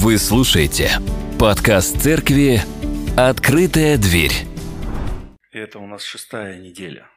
Вы 0.00 0.16
слушаете 0.16 0.92
подкаст 1.40 2.00
церкви 2.00 2.60
«Открытая 3.16 3.98
дверь». 3.98 4.30
Это 5.50 5.80
у 5.80 5.88
нас 5.88 6.04
шестая 6.04 6.56
неделя. 6.56 7.10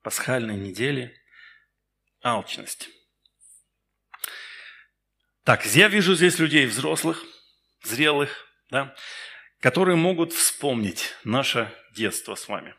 Пасхальной 0.00 0.54
недели. 0.54 1.12
Алчность. 2.22 2.90
Так, 5.42 5.66
я 5.66 5.88
вижу 5.88 6.14
здесь 6.14 6.38
людей 6.38 6.66
взрослых, 6.66 7.24
зрелых, 7.82 8.46
да, 8.70 8.94
которые 9.58 9.96
могут 9.96 10.32
вспомнить 10.32 11.12
наше 11.24 11.74
детство 11.92 12.36
с 12.36 12.46
вами. 12.46 12.76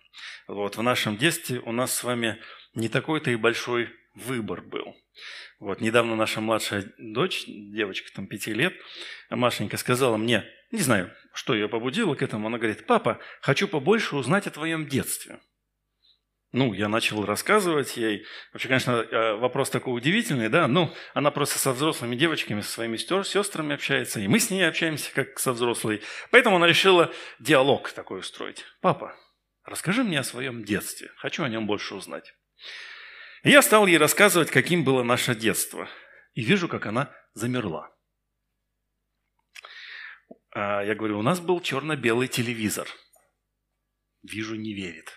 Вот, 0.47 0.77
в 0.77 0.81
нашем 0.81 1.17
детстве 1.17 1.59
у 1.59 1.73
нас 1.73 1.93
с 1.93 2.01
вами 2.05 2.41
не 2.73 2.87
такой-то 2.87 3.29
и 3.29 3.35
большой 3.35 3.93
выбор 4.15 4.61
был. 4.61 4.95
Вот, 5.59 5.81
недавно 5.81 6.15
наша 6.15 6.41
младшая 6.41 6.91
дочь, 6.97 7.43
девочка 7.47 8.11
там 8.13 8.27
пяти 8.27 8.53
лет, 8.53 8.73
Машенька, 9.29 9.77
сказала 9.77 10.17
мне, 10.17 10.45
не 10.71 10.79
знаю, 10.79 11.11
что 11.33 11.53
ее 11.53 11.69
побудило 11.69 12.15
к 12.15 12.21
этому, 12.21 12.47
она 12.47 12.57
говорит, 12.57 12.85
папа, 12.87 13.19
хочу 13.41 13.67
побольше 13.67 14.15
узнать 14.15 14.47
о 14.47 14.51
твоем 14.51 14.87
детстве. 14.87 15.39
Ну, 16.51 16.71
я 16.73 16.87
начал 16.87 17.25
рассказывать 17.25 17.97
ей. 17.97 18.25
Вообще, 18.53 18.69
конечно, 18.69 18.91
э, 18.91 19.33
вопрос 19.35 19.69
такой 19.69 19.93
удивительный, 19.93 20.47
да, 20.47 20.69
ну, 20.69 20.93
она 21.13 21.29
просто 21.29 21.59
со 21.59 21.73
взрослыми 21.73 22.15
девочками, 22.15 22.61
со 22.61 22.71
своими 22.71 22.95
сестрами 22.95 23.75
общается, 23.75 24.21
и 24.21 24.27
мы 24.29 24.39
с 24.39 24.49
ней 24.49 24.65
общаемся, 24.65 25.11
как 25.13 25.37
со 25.37 25.51
взрослой. 25.51 26.01
Поэтому 26.31 26.55
она 26.55 26.65
решила 26.65 27.11
диалог 27.39 27.91
такой 27.91 28.19
устроить. 28.19 28.63
Папа, 28.79 29.17
расскажи 29.65 30.03
мне 30.03 30.19
о 30.19 30.23
своем 30.23 30.63
детстве, 30.63 31.11
хочу 31.17 31.43
о 31.43 31.49
нем 31.49 31.67
больше 31.67 31.93
узнать. 31.93 32.33
Я 33.45 33.61
стал 33.61 33.85
ей 33.85 33.99
рассказывать, 33.99 34.49
каким 34.49 34.83
было 34.83 35.03
наше 35.03 35.35
детство. 35.35 35.87
И 36.33 36.41
вижу, 36.41 36.67
как 36.67 36.87
она 36.87 37.15
замерла. 37.35 37.95
А 40.49 40.81
я 40.81 40.95
говорю, 40.95 41.19
у 41.19 41.21
нас 41.21 41.39
был 41.39 41.61
черно-белый 41.61 42.27
телевизор. 42.27 42.87
Вижу, 44.23 44.55
не 44.55 44.73
верит. 44.73 45.11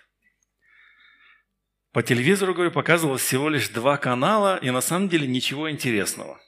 По 1.93 2.03
телевизору, 2.03 2.53
говорю, 2.53 2.71
показывалось 2.71 3.23
всего 3.23 3.49
лишь 3.49 3.71
два 3.71 3.97
канала, 3.97 4.59
и 4.59 4.69
на 4.69 4.83
самом 4.83 5.09
деле 5.09 5.27
ничего 5.27 5.71
интересного. 5.71 6.39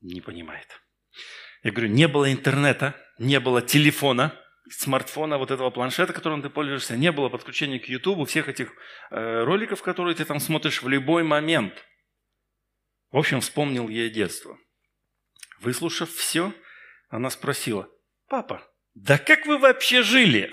Не 0.00 0.20
понимает. 0.20 0.68
Я 1.64 1.72
говорю, 1.72 1.88
не 1.88 2.06
было 2.06 2.32
интернета, 2.32 2.94
не 3.18 3.40
было 3.40 3.62
телефона, 3.62 4.40
смартфона, 4.70 5.38
вот 5.38 5.50
этого 5.50 5.70
планшета, 5.70 6.12
которым 6.12 6.42
ты 6.42 6.50
пользуешься, 6.50 6.96
не 6.96 7.12
было 7.12 7.28
подключения 7.28 7.78
к 7.78 7.88
YouTube, 7.88 8.28
всех 8.28 8.48
этих 8.48 8.72
э, 9.10 9.42
роликов, 9.44 9.82
которые 9.82 10.14
ты 10.14 10.24
там 10.24 10.40
смотришь 10.40 10.82
в 10.82 10.88
любой 10.88 11.22
момент. 11.22 11.84
В 13.10 13.18
общем, 13.18 13.40
вспомнил 13.40 13.88
ей 13.88 14.08
детство. 14.10 14.58
Выслушав 15.60 16.10
все, 16.10 16.52
она 17.08 17.30
спросила, 17.30 17.88
«Папа, 18.28 18.62
да 18.94 19.18
как 19.18 19.46
вы 19.46 19.58
вообще 19.58 20.02
жили?» 20.02 20.52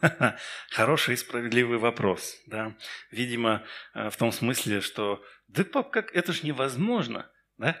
Хороший 0.70 1.14
и 1.14 1.16
справедливый 1.18 1.78
вопрос. 1.78 2.36
Да? 2.46 2.76
Видимо, 3.10 3.64
э, 3.94 4.10
в 4.10 4.16
том 4.16 4.32
смысле, 4.32 4.80
что 4.80 5.22
«Да, 5.48 5.64
пап, 5.64 5.90
как 5.90 6.14
это 6.14 6.32
ж 6.32 6.42
невозможно!» 6.42 7.30
да? 7.58 7.76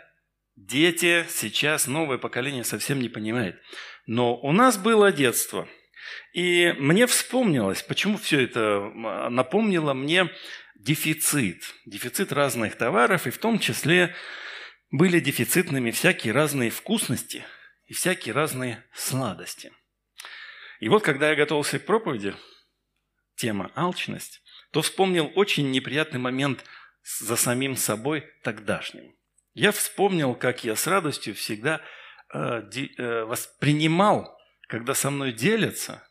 Дети 0.66 1.24
сейчас, 1.28 1.86
новое 1.86 2.18
поколение 2.18 2.64
совсем 2.64 3.00
не 3.00 3.08
понимает. 3.08 3.62
Но 4.06 4.36
у 4.36 4.50
нас 4.50 4.76
было 4.76 5.12
детство. 5.12 5.68
И 6.32 6.74
мне 6.78 7.06
вспомнилось, 7.06 7.82
почему 7.82 8.18
все 8.18 8.40
это 8.42 8.90
напомнило 9.30 9.94
мне 9.94 10.28
дефицит. 10.74 11.62
Дефицит 11.86 12.32
разных 12.32 12.74
товаров, 12.74 13.28
и 13.28 13.30
в 13.30 13.38
том 13.38 13.60
числе 13.60 14.16
были 14.90 15.20
дефицитными 15.20 15.92
всякие 15.92 16.32
разные 16.32 16.70
вкусности 16.70 17.44
и 17.86 17.94
всякие 17.94 18.34
разные 18.34 18.84
сладости. 18.92 19.72
И 20.80 20.88
вот, 20.88 21.04
когда 21.04 21.30
я 21.30 21.36
готовился 21.36 21.78
к 21.78 21.86
проповеди, 21.86 22.34
тема 23.36 23.70
«алчность», 23.76 24.42
то 24.72 24.82
вспомнил 24.82 25.30
очень 25.36 25.70
неприятный 25.70 26.18
момент 26.18 26.64
за 27.20 27.36
самим 27.36 27.76
собой 27.76 28.26
тогдашним. 28.42 29.17
Я 29.58 29.72
вспомнил, 29.72 30.36
как 30.36 30.62
я 30.62 30.76
с 30.76 30.86
радостью 30.86 31.34
всегда 31.34 31.80
э, 32.32 32.38
э, 32.38 33.24
воспринимал, 33.24 34.38
когда 34.68 34.94
со 34.94 35.10
мной 35.10 35.32
делятся 35.32 36.08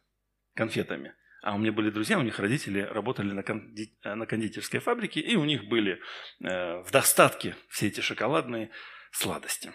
конфетами. 0.54 1.16
А 1.42 1.56
у 1.56 1.58
меня 1.58 1.72
были 1.72 1.90
друзья, 1.90 2.20
у 2.20 2.24
них 2.24 2.40
родители 2.40 2.82
работали 2.82 3.32
на. 3.32 3.40
Э, 3.40 4.26
кондитерской 4.26 4.82
фабрике, 4.82 5.22
и 5.22 5.38
у 5.38 5.46
них 5.46 5.64
были 5.70 6.02
в 6.42 6.88
достатке 6.92 7.56
все 7.70 7.88
эти 7.88 8.02
шоколадные 8.02 8.70
сладости. 9.12 9.72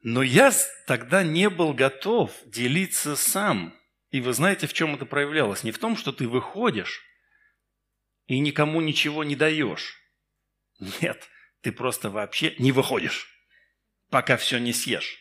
Но 0.00 0.22
я 0.22 0.52
тогда 0.86 1.24
не 1.24 1.50
был 1.50 1.72
готов 1.72 2.30
делиться 2.46 3.16
сам. 3.16 3.74
И 4.10 4.20
вы 4.20 4.34
знаете, 4.34 4.68
в 4.68 4.72
чем 4.72 4.94
это 4.94 5.04
проявлялось? 5.04 5.64
Не 5.64 5.72
в 5.72 5.80
том, 5.80 5.96
что 5.96 6.12
ты 6.12 6.28
выходишь 6.28 7.02
и 8.26 8.38
никому 8.38 8.80
ничего 8.80 9.24
не 9.24 9.34
даешь. 9.34 10.00
Нет, 11.00 11.28
ты 11.62 11.72
просто 11.72 12.10
вообще 12.10 12.54
не 12.58 12.72
выходишь, 12.72 13.28
пока 14.10 14.36
все 14.36 14.58
не 14.58 14.72
съешь. 14.72 15.18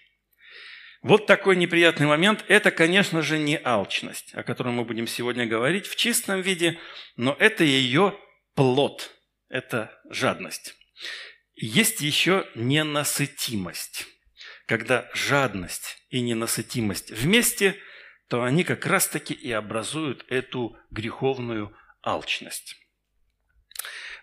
Вот 1.02 1.28
такой 1.28 1.56
неприятный 1.56 2.08
момент– 2.08 2.44
это, 2.48 2.72
конечно 2.72 3.22
же, 3.22 3.38
не 3.38 3.60
алчность, 3.64 4.34
о 4.34 4.44
которой 4.44 4.74
мы 4.74 4.84
будем 4.84 5.08
сегодня 5.08 5.46
говорить 5.46 5.86
в 5.86 5.96
чистом 5.96 6.42
виде, 6.42 6.80
но 7.16 7.36
это 7.40 7.64
ее 7.64 8.20
плод, 8.56 9.12
это 9.48 10.00
жадность. 10.10 10.76
Есть 11.56 12.02
еще 12.02 12.48
ненасытимость. 12.56 14.08
Когда 14.66 15.10
жадность 15.14 16.04
и 16.10 16.22
ненасытимость 16.22 17.12
вместе, 17.12 17.80
то 18.28 18.44
они 18.44 18.64
как 18.64 18.86
раз-таки 18.86 19.34
и 19.34 19.52
образуют 19.52 20.26
эту 20.30 20.78
греховную 20.92 21.76
алчность. 22.04 22.76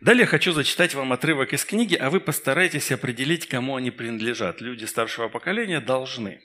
Далее 0.01 0.27
хочу 0.27 0.53
зачитать 0.53 0.95
вам 0.95 1.13
отрывок 1.13 1.53
из 1.53 1.65
книги, 1.65 1.95
а 1.95 2.11
вы 2.11 2.21
постарайтесь 2.21 2.91
определить, 2.91 3.47
кому 3.47 3.77
они 3.77 3.91
принадлежат. 3.91 4.61
Люди 4.61 4.85
старшего 4.85 5.29
поколения 5.29 5.81
должны. 5.81 6.43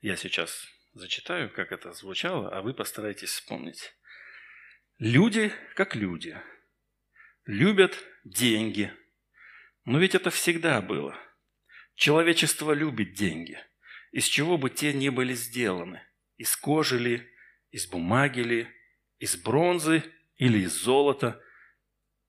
Я 0.00 0.16
сейчас 0.16 0.66
зачитаю, 0.92 1.50
как 1.50 1.72
это 1.72 1.92
звучало, 1.92 2.50
а 2.50 2.62
вы 2.62 2.74
постарайтесь 2.74 3.30
вспомнить. 3.30 3.94
Люди 4.98 5.52
как 5.74 5.94
люди. 5.94 6.36
Любят 7.46 7.98
деньги. 8.24 8.92
Но 9.84 9.98
ведь 9.98 10.14
это 10.14 10.30
всегда 10.30 10.80
было. 10.82 11.16
Человечество 11.94 12.72
любит 12.72 13.14
деньги. 13.14 13.58
Из 14.12 14.24
чего 14.24 14.58
бы 14.58 14.68
те 14.68 14.92
ни 14.92 15.08
были 15.08 15.32
сделаны. 15.32 16.02
Из 16.36 16.54
кожи 16.56 16.98
ли, 16.98 17.28
из 17.70 17.86
бумаги 17.86 18.40
ли, 18.40 18.68
из 19.18 19.36
бронзы 19.36 20.02
или 20.36 20.58
из 20.58 20.72
золота– 20.72 21.40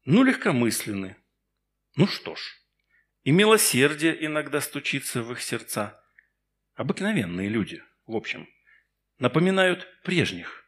ну, 0.08 0.24
легкомысленны. 0.24 1.18
Ну 1.98 2.08
что 2.08 2.34
ж, 2.36 2.40
и 3.24 3.32
милосердие 3.32 4.26
иногда 4.26 4.62
стучится 4.62 5.22
в 5.22 5.34
их 5.34 5.42
сердца. 5.42 6.02
Обыкновенные 6.76 7.50
люди, 7.50 7.84
в 8.06 8.16
общем, 8.16 8.48
напоминают 9.20 9.86
прежних. 10.04 10.64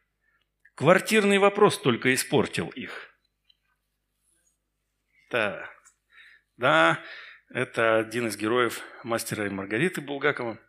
Квартирный 0.74 1.38
вопрос 1.38 1.80
только 1.80 2.12
испортил 2.12 2.68
их. 2.68 3.14
Да, 5.30 5.70
да, 6.58 7.02
это 7.48 7.96
один 7.96 8.26
из 8.26 8.36
героев 8.36 8.82
«Мастера 9.04 9.46
и 9.46 9.50
Маргариты» 9.50 10.02
Булгакова. 10.02 10.60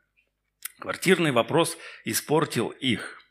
Квартирный 0.79 1.33
вопрос 1.33 1.77
испортил 2.05 2.69
их. 2.69 3.21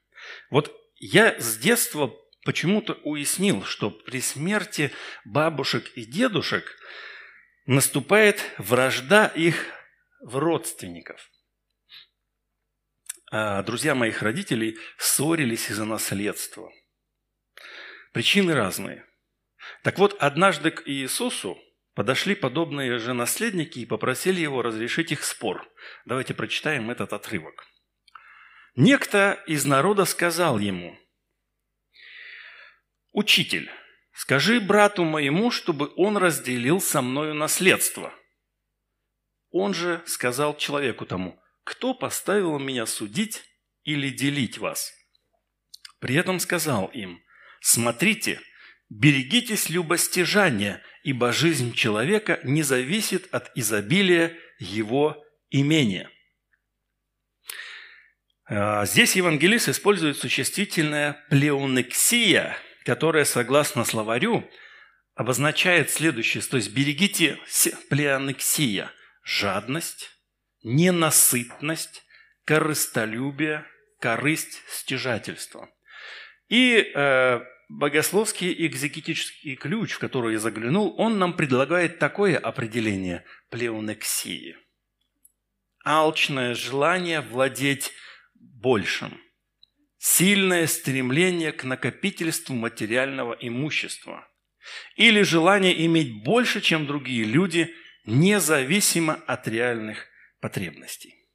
Вот 0.50 0.76
я 0.96 1.40
с 1.40 1.56
детства 1.56 2.14
почему-то 2.44 2.94
уяснил, 3.04 3.64
что 3.64 3.90
при 3.90 4.20
смерти 4.20 4.92
бабушек 5.24 5.90
и 5.94 6.04
дедушек 6.04 6.76
наступает 7.66 8.42
вражда 8.58 9.26
их 9.26 9.66
в 10.20 10.36
родственников. 10.36 11.30
А 13.32 13.62
друзья 13.62 13.94
моих 13.94 14.22
родителей 14.22 14.78
ссорились 14.98 15.70
из-за 15.70 15.84
наследства. 15.84 16.70
Причины 18.12 18.54
разные. 18.54 19.06
Так 19.84 19.98
вот, 19.98 20.16
однажды 20.18 20.72
к 20.72 20.82
Иисусу 20.88 21.58
подошли 21.94 22.34
подобные 22.34 22.98
же 22.98 23.12
наследники 23.12 23.78
и 23.78 23.86
попросили 23.86 24.40
его 24.40 24.62
разрешить 24.62 25.12
их 25.12 25.22
спор. 25.22 25.68
Давайте 26.06 26.34
прочитаем 26.34 26.90
этот 26.90 27.12
отрывок. 27.12 27.66
Некто 28.74 29.40
из 29.46 29.64
народа 29.64 30.06
сказал 30.06 30.58
ему– 30.58 30.98
«Учитель, 33.12 33.70
скажи 34.12 34.60
брату 34.60 35.04
моему, 35.04 35.50
чтобы 35.50 35.92
он 35.96 36.16
разделил 36.16 36.80
со 36.80 37.02
мною 37.02 37.34
наследство». 37.34 38.14
Он 39.50 39.74
же 39.74 40.02
сказал 40.06 40.56
человеку 40.56 41.06
тому, 41.06 41.40
«Кто 41.64 41.94
поставил 41.94 42.58
меня 42.58 42.86
судить 42.86 43.42
или 43.82 44.10
делить 44.10 44.58
вас?» 44.58 44.92
При 45.98 46.14
этом 46.14 46.38
сказал 46.40 46.86
им, 46.86 47.22
«Смотрите, 47.60 48.40
берегитесь 48.88 49.70
любостяжания, 49.70 50.82
ибо 51.02 51.32
жизнь 51.32 51.72
человека 51.74 52.40
не 52.44 52.62
зависит 52.62 53.32
от 53.32 53.50
изобилия 53.56 54.36
его 54.58 55.24
имение. 55.50 56.08
А, 58.46 58.84
здесь 58.84 59.16
евангелист 59.16 59.68
использует 59.68 60.16
существительное 60.16 61.24
«плеонексия», 61.30 62.56
которое, 62.84 63.24
согласно 63.24 63.84
словарю, 63.84 64.48
обозначает 65.14 65.90
следующее, 65.90 66.42
то 66.42 66.56
есть 66.56 66.72
берегите 66.72 67.38
плеонексия– 67.88 68.90
жадность, 69.22 70.10
ненасытность, 70.62 72.04
корыстолюбие, 72.44 73.64
корысть, 74.00 74.62
стяжательство. 74.68 75.68
И 76.48 76.90
э, 76.94 77.40
богословский 77.68 78.66
экзегетический 78.66 79.56
ключ, 79.56 79.92
в 79.92 79.98
который 79.98 80.34
я 80.34 80.38
заглянул, 80.38 80.94
он 80.98 81.18
нам 81.18 81.34
предлагает 81.34 81.98
такое 81.98 82.36
определение 82.36 83.24
плеонексии. 83.50 84.56
Алчное 85.84 86.54
желание 86.54 87.20
владеть 87.20 87.92
большим. 88.34 89.20
Сильное 90.02 90.66
стремление 90.66 91.52
к 91.52 91.64
накопительству 91.64 92.54
материального 92.54 93.36
имущества. 93.38 94.26
Или 94.96 95.20
желание 95.20 95.84
иметь 95.84 96.24
больше, 96.24 96.62
чем 96.62 96.86
другие 96.86 97.24
люди, 97.24 97.74
независимо 98.06 99.22
от 99.26 99.46
реальных 99.46 100.06
потребностей. 100.40 101.28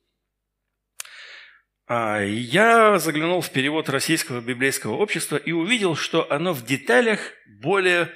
А, 1.86 2.22
я 2.22 2.98
заглянул 2.98 3.42
в 3.42 3.52
перевод 3.52 3.88
Российского 3.88 4.42
библейского 4.42 4.96
общества 4.96 5.36
и 5.36 5.52
увидел, 5.52 5.96
что 5.96 6.32
оно 6.32 6.52
в 6.52 6.66
деталях 6.66 7.20
более 7.62 8.12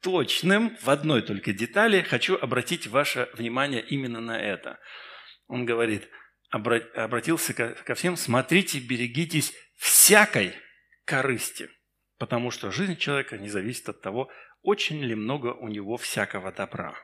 точным, 0.00 0.76
в 0.82 0.90
одной 0.90 1.22
только 1.22 1.52
детали, 1.52 2.02
хочу 2.02 2.36
обратить 2.36 2.88
ваше 2.88 3.28
внимание 3.34 3.80
именно 3.80 4.20
на 4.20 4.36
это. 4.36 4.80
Он 5.46 5.64
говорит, 5.64 6.08
обратился 6.52 7.54
ко 7.54 7.94
всем, 7.94 8.16
смотрите, 8.16 8.78
берегитесь 8.78 9.54
всякой 9.78 10.54
корысти, 11.04 11.68
потому 12.18 12.50
что 12.50 12.70
жизнь 12.70 12.96
человека 12.96 13.38
не 13.38 13.48
зависит 13.48 13.88
от 13.88 14.00
того, 14.00 14.30
очень 14.62 15.02
ли 15.02 15.14
много 15.14 15.48
у 15.48 15.68
него 15.68 15.96
всякого 15.96 16.52
добра. 16.52 16.94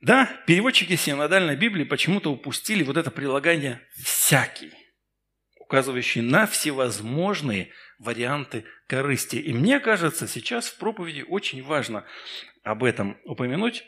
Да, 0.00 0.26
переводчики 0.46 0.96
синодальной 0.96 1.56
Библии 1.56 1.84
почему-то 1.84 2.32
упустили 2.32 2.82
вот 2.82 2.96
это 2.96 3.10
прилагание 3.10 3.86
«всякий», 4.02 4.72
указывающий 5.60 6.22
на 6.22 6.46
всевозможные 6.46 7.72
варианты 7.98 8.64
корысти. 8.86 9.36
И 9.36 9.52
мне 9.52 9.80
кажется, 9.80 10.26
сейчас 10.26 10.68
в 10.68 10.78
проповеди 10.78 11.24
очень 11.28 11.62
важно 11.62 12.06
об 12.62 12.84
этом 12.84 13.18
упомянуть. 13.24 13.84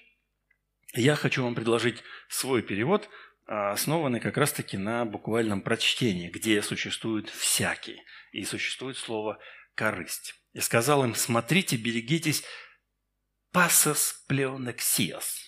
Я 0.94 1.16
хочу 1.16 1.42
вам 1.42 1.54
предложить 1.54 2.02
свой 2.28 2.62
перевод, 2.62 3.10
а, 3.46 3.72
основанный 3.72 4.18
как 4.20 4.36
раз-таки 4.36 4.76
на 4.76 5.04
буквальном 5.04 5.60
прочтении, 5.60 6.28
где 6.28 6.60
существует 6.62 7.28
«всякий» 7.28 8.02
и 8.32 8.44
существует 8.44 8.96
слово 8.96 9.38
«корысть». 9.76 10.34
И 10.52 10.60
сказал 10.60 11.04
им, 11.04 11.14
смотрите, 11.14 11.76
берегитесь 11.76 12.42
«пасос 13.52 14.24
плеонексиос», 14.26 15.46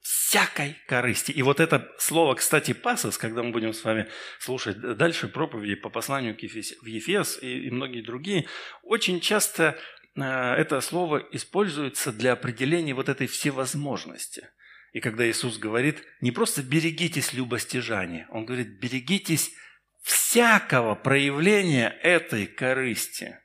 всякой 0.00 0.76
корысти. 0.86 1.32
И 1.32 1.42
вот 1.42 1.60
это 1.60 1.92
слово, 1.98 2.34
кстати, 2.34 2.72
пасос, 2.72 3.18
когда 3.18 3.42
мы 3.42 3.52
будем 3.52 3.74
с 3.74 3.84
вами 3.84 4.08
слушать 4.38 4.80
дальше 4.96 5.28
проповеди 5.28 5.74
по 5.74 5.90
посланию 5.90 6.34
в 6.34 6.86
Ефес 6.86 7.42
и, 7.42 7.70
многие 7.70 8.00
другие, 8.00 8.46
очень 8.82 9.20
часто 9.20 9.78
э, 10.16 10.22
это 10.22 10.80
слово 10.80 11.18
используется 11.32 12.10
для 12.10 12.32
определения 12.32 12.94
вот 12.94 13.08
этой 13.08 13.26
всевозможности. 13.26 14.48
И 14.94 15.00
когда 15.00 15.28
Иисус 15.28 15.58
говорит, 15.58 16.02
не 16.22 16.32
просто 16.32 16.62
берегитесь 16.62 17.34
любостяжания, 17.34 18.26
Он 18.30 18.46
говорит, 18.46 18.78
берегитесь 18.80 19.52
всякого 20.00 20.94
проявления 20.94 21.90
этой 22.02 22.46
корысти. 22.46 23.38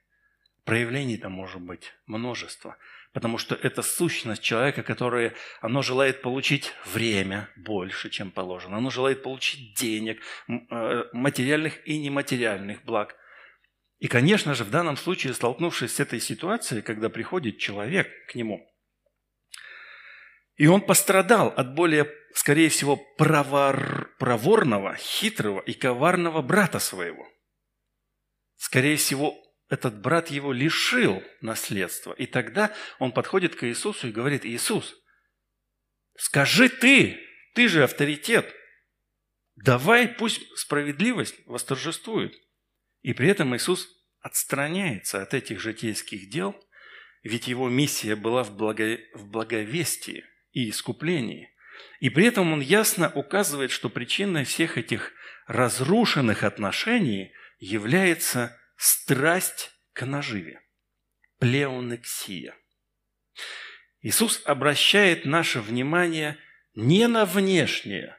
Проявлений-то 0.63 1.27
может 1.27 1.61
быть 1.61 1.93
множество– 2.05 2.77
потому 3.13 3.37
что 3.37 3.55
это 3.55 3.81
сущность 3.81 4.41
человека, 4.41 4.83
которое, 4.83 5.33
оно 5.61 5.81
желает 5.81 6.21
получить 6.21 6.73
время 6.85 7.49
больше, 7.55 8.09
чем 8.09 8.31
положено. 8.31 8.77
Оно 8.77 8.89
желает 8.89 9.23
получить 9.23 9.73
денег, 9.75 10.21
э, 10.47 11.03
материальных 11.13 11.87
и 11.87 11.97
нематериальных 11.97 12.83
благ. 12.83 13.15
И, 13.99 14.07
конечно 14.07 14.53
же, 14.53 14.63
в 14.63 14.69
данном 14.69 14.95
случае, 14.95 15.33
столкнувшись 15.33 15.95
с 15.95 15.99
этой 15.99 16.19
ситуацией, 16.19 16.81
когда 16.81 17.09
приходит 17.09 17.57
человек 17.57 18.07
к 18.27 18.35
нему, 18.35 18.68
и 20.59 20.67
он 20.67 20.81
пострадал 20.81 21.53
от 21.55 21.73
более, 21.73 22.13
скорее 22.33 22.67
всего, 22.67 22.97
провор, 23.17 24.13
проворного, 24.19 24.93
хитрого 24.97 25.61
и 25.61 25.71
коварного 25.71 26.41
брата 26.41 26.79
своего. 26.79 27.25
Скорее 28.57 28.97
всего, 28.97 29.41
этот 29.69 30.01
брат 30.01 30.29
его 30.29 30.51
лишил 30.51 31.23
наследства. 31.39 32.11
И 32.11 32.25
тогда 32.25 32.75
он 32.99 33.13
подходит 33.13 33.55
к 33.55 33.65
Иисусу 33.65 34.09
и 34.09 34.11
говорит, 34.11 34.45
Иисус, 34.45 34.97
скажи 36.17 36.67
ты, 36.67 37.17
ты 37.55 37.69
же 37.69 37.85
авторитет, 37.85 38.53
давай 39.55 40.09
пусть 40.09 40.41
справедливость 40.57 41.35
восторжествует. 41.45 42.35
И 43.01 43.13
при 43.13 43.29
этом 43.29 43.55
Иисус 43.55 43.87
отстраняется 44.19 45.21
от 45.21 45.33
этих 45.33 45.61
житейских 45.61 46.29
дел, 46.29 46.53
ведь 47.23 47.47
его 47.47 47.69
миссия 47.69 48.17
была 48.17 48.43
в, 48.43 48.57
благо... 48.57 48.99
в 49.13 49.25
благовестии 49.27 50.25
и 50.51 50.69
искуплении. 50.69 51.53
И 51.99 52.09
при 52.09 52.25
этом 52.25 52.53
он 52.53 52.61
ясно 52.61 53.11
указывает, 53.13 53.71
что 53.71 53.89
причиной 53.89 54.43
всех 54.43 54.77
этих 54.77 55.13
разрушенных 55.47 56.43
отношений 56.43 57.33
является 57.59 58.57
страсть 58.75 59.71
к 59.93 60.05
наживе, 60.05 60.61
плеонексия. 61.39 62.55
Иисус 64.01 64.41
обращает 64.45 65.25
наше 65.25 65.59
внимание 65.59 66.37
не 66.73 67.07
на 67.07 67.25
внешнее, 67.25 68.17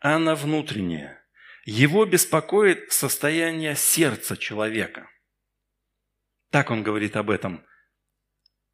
а 0.00 0.18
на 0.18 0.34
внутреннее. 0.34 1.20
Его 1.64 2.04
беспокоит 2.04 2.92
состояние 2.92 3.76
сердца 3.76 4.36
человека. 4.36 5.08
Так 6.50 6.70
он 6.70 6.82
говорит 6.82 7.16
об 7.16 7.30
этом. 7.30 7.64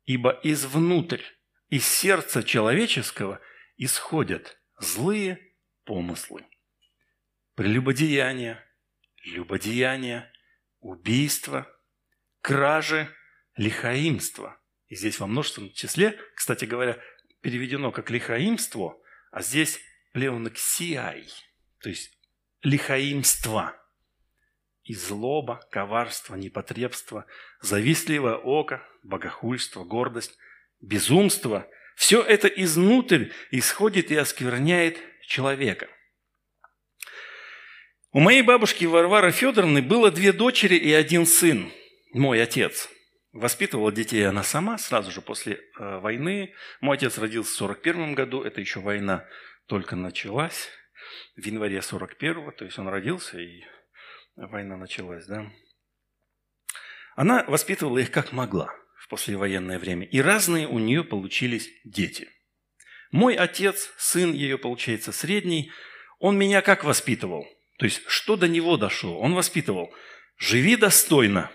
«Ибо 0.07 0.41
извнутрь, 0.43 1.23
из 1.71 1.87
сердца 1.87 2.43
человеческого 2.43 3.41
исходят 3.77 4.59
злые 4.79 5.39
помыслы, 5.85 6.45
прелюбодеяния, 7.55 8.63
любодеяния, 9.25 10.31
убийство, 10.81 11.67
кражи, 12.43 13.09
лихаимство. 13.55 14.61
И 14.89 14.97
здесь 14.97 15.21
во 15.21 15.29
множественном 15.29 15.73
числе, 15.73 16.19
кстати 16.35 16.65
говоря, 16.65 16.99
переведено 17.41 17.93
как 17.93 18.11
лихаимство, 18.11 19.01
а 19.31 19.41
здесь 19.41 19.81
плеонексиай, 20.13 21.29
то 21.81 21.89
есть 21.89 22.19
лихаимство. 22.63 23.77
И 24.83 24.95
злоба, 24.95 25.61
коварство, 25.71 26.35
непотребство, 26.35 27.27
завистливое 27.61 28.35
око, 28.35 28.85
богохульство, 29.05 29.85
гордость, 29.85 30.37
безумство– 30.81 31.69
все 31.97 32.23
это 32.23 32.49
изнутрь 32.49 33.27
исходит 33.51 34.11
и 34.11 34.17
оскверняет 34.17 34.99
человека– 35.27 35.89
у 38.13 38.19
моей 38.19 38.43
бабушки 38.43 38.87
Варвары 38.87 39.31
Федоровны 39.31 39.83
было 39.83 40.11
две 40.11 40.33
дочери 40.33 40.75
и 40.75 40.93
один 40.93 41.27
сын, 41.27 41.71
мой 42.13 42.43
отец. 42.43 42.89
Воспитывала 43.31 43.93
детей 43.93 44.27
она 44.27 44.43
сама 44.43 44.79
сразу 44.79 45.13
же 45.13 45.23
после 45.23 45.61
э, 45.79 45.99
войны. 46.01 46.53
Мой 46.81 46.97
отец 46.97 47.19
родился 47.19 47.53
в 47.53 47.55
41 47.55 48.17
году, 48.17 48.43
это 48.43 48.61
еще 48.61 48.81
война 48.81 49.29
только 49.67 49.95
началась. 49.95 50.71
В 51.37 51.47
январе 51.47 51.79
41-го, 51.79 52.51
то 52.51 52.65
есть 52.65 52.81
он 52.81 52.89
родился, 52.89 53.39
и 53.39 53.63
война 54.35 54.77
началась, 54.77 55.27
да. 55.27 55.49
Она 57.15 57.45
воспитывала 57.45 57.99
их 57.99 58.11
как 58.11 58.33
могла 58.33 58.75
послевоенное 59.11 59.79
время. 59.79 60.07
И 60.07 60.21
разные 60.21 60.67
у 60.67 60.79
нее 60.79 61.05
получились 61.05 61.69
дети. 61.85 62.29
Мой 63.11 63.35
отец, 63.35 63.91
сын 63.99 64.33
ее, 64.33 64.57
получается, 64.57 65.13
средний, 65.13 65.71
он 66.19 66.39
меня 66.39 66.63
как 66.63 66.85
воспитывал– 66.85 67.47
то 67.81 67.87
есть, 67.87 68.03
что 68.09 68.37
до 68.37 68.47
него 68.47 68.77
дошло? 68.77 69.19
Он 69.19 69.35
воспитывал. 69.35 69.91
Живи 70.37 70.77
достойно. 70.77 71.51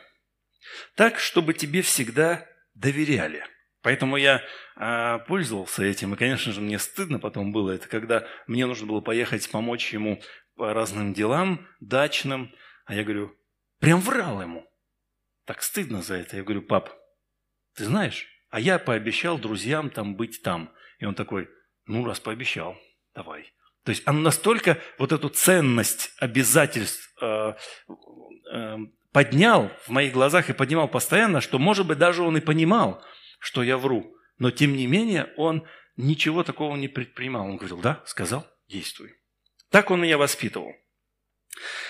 Так, 0.95 1.19
чтобы 1.19 1.53
тебе 1.53 1.83
всегда 1.83 2.49
доверяли. 2.73 3.45
Поэтому 3.83 4.17
я 4.17 4.41
а, 4.75 5.19
пользовался 5.19 5.83
этим. 5.83 6.15
И, 6.15 6.17
конечно 6.17 6.51
же, 6.51 6.61
мне 6.61 6.79
стыдно 6.79 7.19
потом 7.19 7.51
было. 7.51 7.73
Это 7.73 7.87
когда 7.87 8.27
мне 8.47 8.65
нужно 8.65 8.87
было 8.87 9.01
поехать 9.01 9.51
помочь 9.51 9.93
ему 9.93 10.19
по 10.55 10.73
разным 10.73 11.13
делам 11.13 11.67
дачным. 11.79 12.51
А 12.85 12.95
я 12.95 13.03
говорю, 13.03 13.31
прям 13.79 14.01
врал 14.01 14.41
ему. 14.41 14.67
Так 15.45 15.61
стыдно 15.61 16.01
за 16.01 16.15
это. 16.15 16.37
Я 16.37 16.43
говорю, 16.43 16.63
пап, 16.63 16.91
ты 17.75 17.85
знаешь, 17.85 18.27
а 18.49 18.59
я 18.59 18.79
пообещал 18.79 19.37
друзьям 19.37 19.89
там 19.89 20.15
быть 20.15 20.41
там. 20.41 20.71
И 20.99 21.05
он 21.05 21.13
такой, 21.13 21.49
ну, 21.85 22.05
раз 22.05 22.19
пообещал, 22.19 22.77
давай. 23.13 23.51
То 23.83 23.91
есть 23.91 24.07
он 24.07 24.23
настолько 24.23 24.79
вот 24.97 25.11
эту 25.11 25.29
ценность 25.29 26.13
обязательств 26.17 27.13
э, 27.21 27.53
э, 28.51 28.77
поднял 29.11 29.69
в 29.85 29.89
моих 29.89 30.13
глазах 30.13 30.49
и 30.49 30.53
поднимал 30.53 30.87
постоянно, 30.87 31.41
что, 31.41 31.59
может 31.59 31.85
быть, 31.85 31.97
даже 31.97 32.23
он 32.23 32.37
и 32.37 32.41
понимал, 32.41 33.03
что 33.39 33.61
я 33.61 33.77
вру. 33.77 34.15
Но, 34.39 34.51
тем 34.51 34.75
не 34.75 34.87
менее, 34.87 35.31
он 35.37 35.67
ничего 35.97 36.43
такого 36.43 36.75
не 36.75 36.87
предпринимал. 36.87 37.45
Он 37.45 37.57
говорил, 37.57 37.79
да, 37.79 38.01
сказал, 38.05 38.47
действуй. 38.67 39.13
Так 39.69 39.91
он 39.91 40.01
меня 40.01 40.17
воспитывал. 40.17 40.73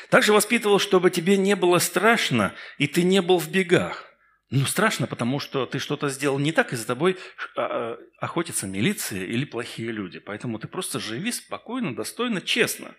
Также 0.09 0.33
воспитывал, 0.33 0.79
чтобы 0.79 1.09
тебе 1.09 1.37
не 1.37 1.55
было 1.55 1.79
страшно, 1.79 2.53
и 2.77 2.87
ты 2.87 3.03
не 3.03 3.21
был 3.21 3.39
в 3.39 3.49
бегах. 3.49 4.14
Ну, 4.49 4.65
страшно, 4.65 5.07
потому 5.07 5.39
что 5.39 5.65
ты 5.65 5.79
что-то 5.79 6.09
сделал 6.09 6.37
не 6.37 6.51
так, 6.51 6.71
и 6.71 6.75
за 6.75 6.85
тобой 6.85 7.17
а, 7.55 7.61
а, 7.65 7.97
охотится 8.19 8.67
милиция 8.67 9.25
или 9.25 9.43
плохие 9.43 9.91
люди. 9.91 10.19
Поэтому 10.19 10.59
ты 10.59 10.67
просто 10.67 10.99
живи 10.99 11.31
спокойно, 11.31 11.95
достойно, 11.95 12.41
честно. 12.41 12.95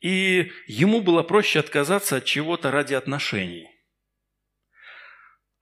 И 0.00 0.52
ему 0.66 1.00
было 1.00 1.22
проще 1.22 1.58
отказаться 1.58 2.16
от 2.16 2.24
чего-то 2.24 2.70
ради 2.70 2.94
отношений. 2.94 3.68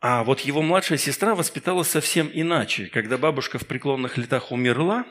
А 0.01 0.23
вот 0.23 0.41
его 0.41 0.61
младшая 0.61 0.99
сестра 0.99 1.35
воспиталась 1.35 1.89
совсем 1.89 2.31
иначе. 2.31 2.89
Когда 2.89 3.17
бабушка 3.17 3.59
в 3.59 3.67
преклонных 3.67 4.19
летах 4.19 4.53
умерла, 4.53 5.07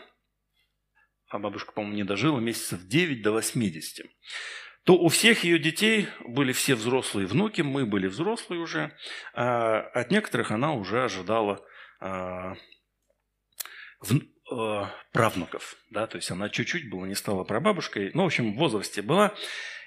а 1.30 1.40
бабушка, 1.40 1.72
по-моему, 1.72 1.96
не 1.96 2.04
дожила 2.04 2.40
месяцев 2.40 2.86
9 2.86 3.24
до 3.24 3.32
80, 3.32 4.06
то 4.84 4.96
у 4.96 5.08
всех 5.08 5.44
ее 5.44 5.60
детей 5.60 6.08
были 6.26 6.52
все 6.52 6.76
взрослые 6.76 7.26
внуки, 7.26 7.62
мы 7.62 7.86
были 7.86 8.08
взрослые 8.08 8.62
уже, 8.62 8.96
а 9.34 9.80
от 9.80 10.12
некоторых 10.12 10.52
она 10.52 10.74
уже 10.74 11.04
ожидала 11.04 11.66
а, 12.02 12.56
в, 14.02 14.20
а, 14.52 14.94
правнуков, 15.14 15.78
да, 15.90 16.06
то 16.06 16.18
есть 16.18 16.30
она 16.32 16.50
чуть-чуть 16.50 16.90
была, 16.90 17.08
не 17.08 17.16
стала 17.16 17.46
прабабушкой, 17.46 18.12
ну, 18.14 18.24
в 18.24 18.26
общем, 18.26 18.54
в 18.54 18.58
возрасте 18.58 19.02
была. 19.02 19.34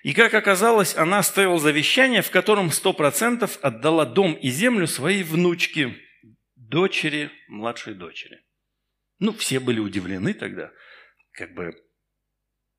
И, 0.02 0.14
как 0.14 0.32
оказалось, 0.34 0.96
она 0.96 1.18
оставила 1.18 1.58
завещание, 1.58 2.22
в 2.22 2.30
котором 2.30 2.70
сто 2.70 2.92
процентов 2.92 3.58
отдала 3.60 4.06
дом 4.06 4.34
и 4.34 4.48
землю 4.48 4.86
своей 4.86 5.24
внучке, 5.24 5.96
дочери, 6.54 7.30
младшей 7.48 7.94
дочери. 7.94 8.40
Ну, 9.18 9.32
все 9.32 9.60
были 9.60 9.80
удивлены 9.80 10.32
тогда, 10.32 10.70
как 11.32 11.54
бы, 11.54 11.74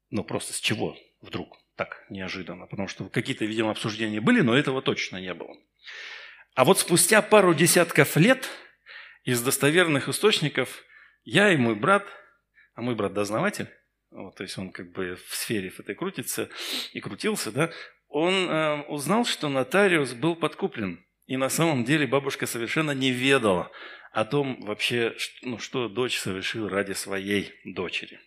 ну, 0.10 0.24
просто 0.24 0.54
с 0.54 0.60
чего 0.60 0.96
вдруг 1.22 1.58
так 1.78 2.04
неожиданно, 2.10 2.66
потому 2.66 2.88
что 2.88 3.08
какие-то, 3.08 3.46
видимо, 3.46 3.72
обсуждения 3.72 4.20
были, 4.20 4.42
но 4.42 4.58
этого 4.58 4.82
точно 4.82 5.18
не 5.18 5.34
было. 5.34 5.56
А 6.56 6.66
вот 6.66 6.80
спустя 6.80 7.22
пару 7.22 7.54
десятков 7.54 8.18
лет 8.18 8.50
из 9.24 9.42
достоверных 9.42 10.10
источников 10.10 10.84
я 11.24 11.54
и 11.54 11.58
мой 11.58 11.76
брат, 11.76 12.06
а 12.74 12.82
мой 12.82 12.96
брат 12.96 13.14
дознаватель, 13.14 13.70
вот, 14.10 14.36
то 14.36 14.44
есть 14.44 14.58
он 14.58 14.72
как 14.72 14.92
бы 14.92 15.18
в 15.28 15.36
сфере 15.36 15.72
этой 15.78 15.94
крутится 15.94 16.50
и 16.94 17.00
крутился, 17.00 17.52
да, 17.52 17.72
он 18.08 18.34
э, 18.34 18.82
узнал, 18.88 19.26
что 19.26 19.50
нотариус 19.50 20.14
был 20.14 20.36
подкуплен. 20.36 21.06
И 21.26 21.36
на 21.36 21.50
самом 21.50 21.84
деле 21.84 22.08
бабушка 22.08 22.48
совершенно 22.48 22.92
не 22.92 23.12
ведала 23.12 23.70
о 24.14 24.24
том 24.24 24.62
вообще, 24.62 25.16
ну, 25.42 25.60
что 25.60 25.90
дочь 25.90 26.18
совершила 26.18 26.70
ради 26.70 26.94
своей 26.94 27.54
дочери. 27.66 28.20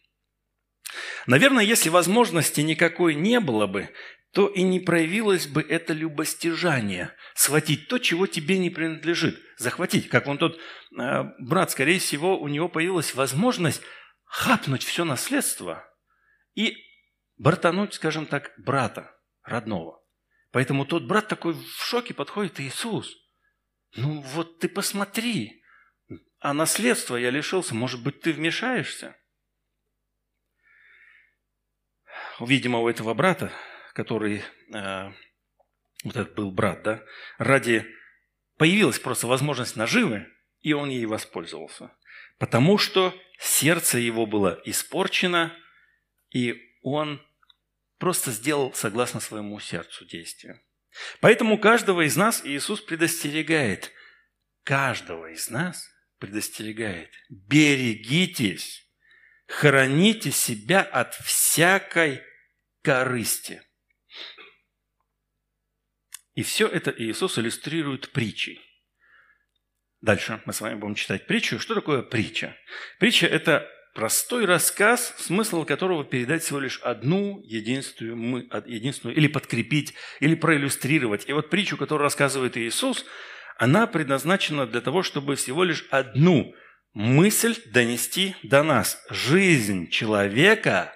Наверное, 1.31 1.63
если 1.63 1.91
возможности 1.91 2.61
никакой 2.61 3.15
не 3.15 3.39
было 3.39 3.69
бы, 3.69 3.89
то 4.33 4.49
и 4.49 4.63
не 4.63 4.81
проявилось 4.81 5.47
бы 5.47 5.63
это 5.63 5.93
любостяжание. 5.93 7.15
Схватить 7.37 7.87
то, 7.87 7.99
чего 7.99 8.27
тебе 8.27 8.59
не 8.59 8.69
принадлежит. 8.69 9.41
Захватить. 9.57 10.09
Как 10.09 10.27
он 10.27 10.39
тот 10.39 10.59
э, 10.59 11.23
брат, 11.39 11.71
скорее 11.71 12.01
всего, 12.01 12.37
у 12.37 12.49
него 12.49 12.69
появилась 12.69 13.15
возможность 13.15 13.81
хапнуть 14.25 14.83
все 14.83 15.05
наследство 15.05 15.89
и 16.57 16.77
бортануть, 17.37 17.95
скажем 17.95 18.27
так, 18.27 18.51
брата 18.59 19.17
родного. 19.45 20.03
Поэтому 20.51 20.85
тот 20.85 21.05
брат 21.05 21.29
такой 21.29 21.53
в 21.53 21.85
шоке 21.85 22.13
подходит, 22.13 22.59
Иисус, 22.59 23.15
ну 23.95 24.21
вот 24.21 24.59
ты 24.59 24.69
посмотри, 24.69 25.63
а 26.41 26.55
наследство 26.55 27.15
я 27.15 27.31
лишился, 27.31 27.77
может 27.77 28.03
быть, 28.03 28.21
ты 28.21 28.33
вмешаешься? 28.33 29.15
Видимо, 32.47 32.79
у 32.81 32.89
этого 32.89 33.15
брата, 33.15 33.53
который, 33.93 34.43
э, 34.75 35.13
вот 36.05 36.17
этот 36.17 36.35
был 36.35 36.51
брат, 36.51 36.83
да, 36.83 37.03
ради, 37.39 37.87
появилась 38.57 38.99
просто 38.99 39.27
возможность 39.27 39.77
наживы, 39.77 40.27
и 40.61 40.73
он 40.73 40.91
ей 40.91 41.07
воспользовался. 41.07 41.91
Потому 42.39 42.79
что 42.79 43.15
сердце 43.39 43.99
его 43.99 44.27
было 44.27 44.61
испорчено, 44.65 45.57
и 46.31 46.57
он 46.83 47.21
просто 47.99 48.31
сделал 48.31 48.73
согласно 48.73 49.21
своему 49.21 49.61
сердцу 49.61 50.07
действие. 50.07 50.63
Поэтому 51.21 51.59
каждого 51.59 52.03
из 52.07 52.17
нас 52.17 52.43
Иисус 52.45 52.81
предостерегает, 52.81 53.93
каждого 54.65 55.31
из 55.31 55.51
нас 55.51 55.89
предостерегает, 56.19 57.11
берегитесь, 57.29 58.87
храните 59.47 60.31
себя 60.31 60.83
от 60.83 61.15
всякой 61.15 62.23
корысти. 62.83 63.63
И 66.35 66.43
все 66.43 66.67
это 66.67 66.95
Иисус 66.97 67.39
иллюстрирует 67.39 68.13
притчей. 68.13 68.61
Дальше 70.01 70.41
мы 70.47 70.53
с 70.53 70.61
вами 70.61 70.77
будем 70.77 70.95
читать 70.95 71.27
притчу. 71.27 71.59
Что 71.59 71.75
такое 71.75 72.03
притча? 72.03 72.57
Притча– 72.99 73.27
это 73.29 73.69
простой 73.95 74.47
рассказ, 74.47 75.15
смысл 75.19 75.65
которого 75.65 76.05
передать 76.05 76.43
всего 76.43 76.61
лишь 76.61 76.81
одну 76.81 77.43
единственную, 77.45 78.49
единственную 78.67 79.17
или 79.17 79.27
подкрепить, 79.27 79.95
или 80.21 80.35
проиллюстрировать. 80.35 81.29
И 81.29 81.33
вот 81.33 81.51
притчу, 81.51 81.77
которую 81.77 82.05
рассказывает 82.05 82.57
Иисус, 82.57 83.05
она 83.59 83.87
предназначена 83.87 84.67
для 84.67 84.81
того, 84.81 85.03
чтобы 85.03 85.37
всего 85.37 85.65
лишь 85.65 85.87
одну 85.91 86.55
мысль 86.95 87.57
донести 87.67 88.35
до 88.43 88.63
нас. 88.63 89.05
Жизнь 89.11 89.91
человека 89.91 90.95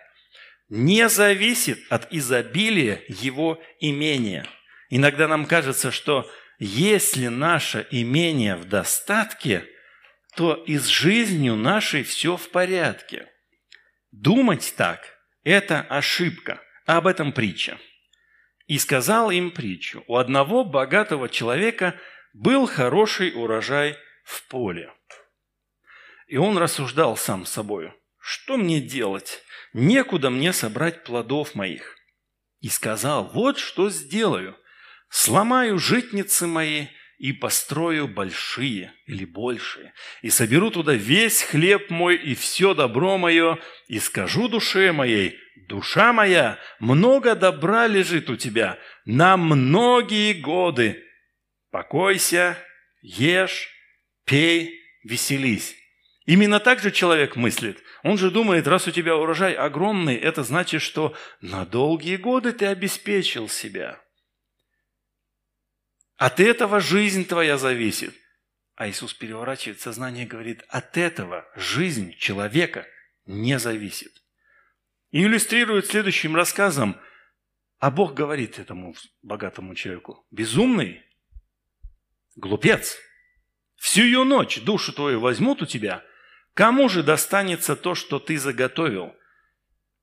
не 0.75 1.09
зависит 1.09 1.81
от 1.88 2.12
изобилия 2.12 3.04
его 3.07 3.62
имения. 3.78 4.45
Иногда 4.90 5.28
нам 5.28 5.47
кажется, 5.47 5.93
что 5.93 6.28
если 6.59 7.28
наше 7.28 7.87
имение 7.93 8.57
в 8.57 8.64
достатке, 8.64 9.66
то 10.35 10.54
и 10.54 10.76
с 10.76 10.87
жизнью 10.87 11.54
нашей 11.54 12.02
все 12.02 12.37
в 12.37 12.49
порядке. 12.50 13.28
Думать 14.11 14.75
так– 14.76 15.16
это 15.45 15.81
ошибка. 15.81 16.61
Об 16.87 17.07
этом 17.07 17.33
притча. 17.33 17.78
«И 18.66 18.78
сказал 18.78 19.31
им 19.31 19.52
притчу, 19.52 20.02
у 20.09 20.16
одного 20.16 20.64
богатого 20.64 21.28
человека 21.28 21.95
был 22.33 22.66
хороший 22.66 23.33
урожай 23.33 23.97
в 24.25 24.49
поле. 24.49 24.93
И 26.26 26.37
он 26.37 26.59
рассуждал 26.59 27.16
сам 27.16 27.47
с 27.47 27.50
собою, 27.50 27.95
что 28.25 28.57
мне 28.57 28.81
делать? 28.81 29.45
некуда 29.75 30.31
мне 30.31 30.52
собрать 30.52 31.04
плодов 31.04 31.54
моих. 31.54 31.97
И 32.61 32.69
сказал, 32.69 33.31
вот 33.35 33.59
что 33.59 33.90
сделаю. 33.90 34.57
Сломаю 35.11 35.78
житницы 35.78 36.47
мои 36.47 36.87
и 37.19 37.33
построю 37.33 38.09
большие 38.09 38.93
или 39.07 39.25
большие, 39.25 39.93
и 40.23 40.31
соберу 40.31 40.71
туда 40.71 40.95
весь 40.95 41.43
хлеб 41.43 41.88
мой 41.90 42.16
и 42.16 42.35
все 42.35 42.75
добро 42.75 43.19
мое, 43.19 43.61
и 43.87 44.00
скажу 44.00 44.49
душе 44.49 44.90
моей, 44.90 45.38
душа 45.69 46.12
моя, 46.12 46.59
много 46.81 47.37
добра 47.37 47.87
лежит 47.87 48.31
у 48.31 48.37
тебя 48.37 48.78
на 49.04 49.37
многие 49.37 50.33
годы. 50.33 51.04
Покойся, 51.71 52.59
ешь, 53.00 53.69
пей, 54.25 54.81
веселись. 55.04 55.76
Именно 56.26 56.59
так 56.59 56.81
же 56.81 56.90
человек 56.90 57.37
мыслит. 57.37 57.83
Он 58.02 58.16
же 58.16 58.31
думает, 58.31 58.66
раз 58.66 58.87
у 58.88 58.90
тебя 58.90 59.16
урожай 59.16 59.52
огромный, 59.54 60.16
это 60.16 60.43
значит, 60.43 60.81
что 60.81 61.14
на 61.40 61.66
долгие 61.66 62.16
годы 62.16 62.52
ты 62.52 62.66
обеспечил 62.66 63.49
себя. 63.49 64.00
От 66.16 66.40
этого 66.40 66.81
жизнь 66.81 67.26
твоя 67.26 67.59
зависит. 67.59 68.14
А 68.75 68.88
Иисус 68.88 69.12
переворачивает 69.12 69.81
сознание 69.81 70.25
и 70.25 70.28
говорит, 70.28 70.64
от 70.69 70.97
этого 70.97 71.47
жизнь 71.57 72.16
человека 72.16 72.87
не 73.26 73.59
зависит. 73.59 74.23
И 75.11 75.23
иллюстрирует 75.23 75.87
следующим 75.87 76.35
рассказом, 76.35 76.99
а 77.78 77.90
Бог 77.90 78.14
говорит 78.14 78.59
этому 78.59 78.97
богатому 79.23 79.75
человеку, 79.75 80.26
безумный, 80.31 81.02
глупец, 82.35 82.97
всю 83.76 84.02
ее 84.02 84.25
ночь 84.25 84.61
душу 84.62 84.93
твою 84.93 85.21
возьмут 85.21 85.61
у 85.61 85.66
тебя– 85.66 86.02
Кому 86.55 86.89
же 86.89 87.03
достанется 87.03 87.75
то, 87.75 87.97
что 87.97 88.21
ты 88.21 88.39
заготовил? 88.39 89.15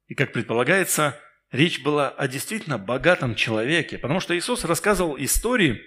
И, 0.07 0.15
как 0.15 0.33
предполагается, 0.33 1.17
речь 1.49 1.81
была 1.81 2.09
о 2.09 2.27
действительно 2.27 2.77
богатом 2.77 3.35
человеке, 3.35 3.97
потому 3.97 4.19
что 4.19 4.37
Иисус 4.37 4.65
рассказывал 4.65 5.17
истории, 5.17 5.81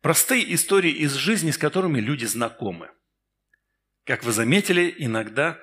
простые 0.00 0.54
истории 0.54 0.90
из 0.90 1.12
жизни, 1.12 1.50
с 1.50 1.58
которыми 1.58 2.00
люди 2.00 2.24
знакомы. 2.24 2.90
Как 4.04 4.24
вы 4.24 4.32
заметили, 4.32 4.94
иногда 4.96 5.58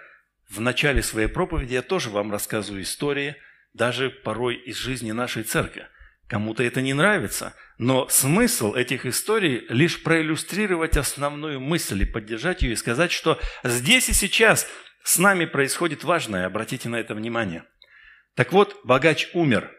в 0.48 0.62
начале 0.62 1.02
своей 1.02 1.28
проповеди 1.28 1.74
я 1.74 1.82
тоже 1.82 2.12
вам 2.12 2.32
рассказываю 2.32 2.84
истории, 2.84 3.36
даже 3.74 4.12
порой 4.12 4.56
из 4.56 4.78
жизни 4.78 5.12
нашей 5.12 5.44
церкви. 5.44 5.88
Кому-то 6.30 6.62
это 6.62 6.82
не 6.82 6.94
нравится, 6.94 7.56
но 7.80 8.08
смысл 8.08 8.76
этих 8.76 9.08
историй 9.08 9.66
лишь 9.70 10.04
проиллюстрировать 10.04 10.96
основную 10.96 11.60
мысль 11.60 12.04
и 12.04 12.06
поддержать 12.06 12.62
ее 12.62 12.74
и 12.74 12.76
сказать, 12.76 13.12
что 13.12 13.42
здесь 13.64 14.10
и 14.10 14.14
сейчас 14.14 14.68
с 15.04 15.18
нами 15.18 15.46
происходит 15.46 16.04
важное, 16.04 16.46
обратите 16.46 16.88
на 16.88 16.98
это 16.98 17.16
внимание. 17.16 17.66
Так 18.36 18.54
вот, 18.54 18.80
богач 18.84 19.28
умер, 19.34 19.76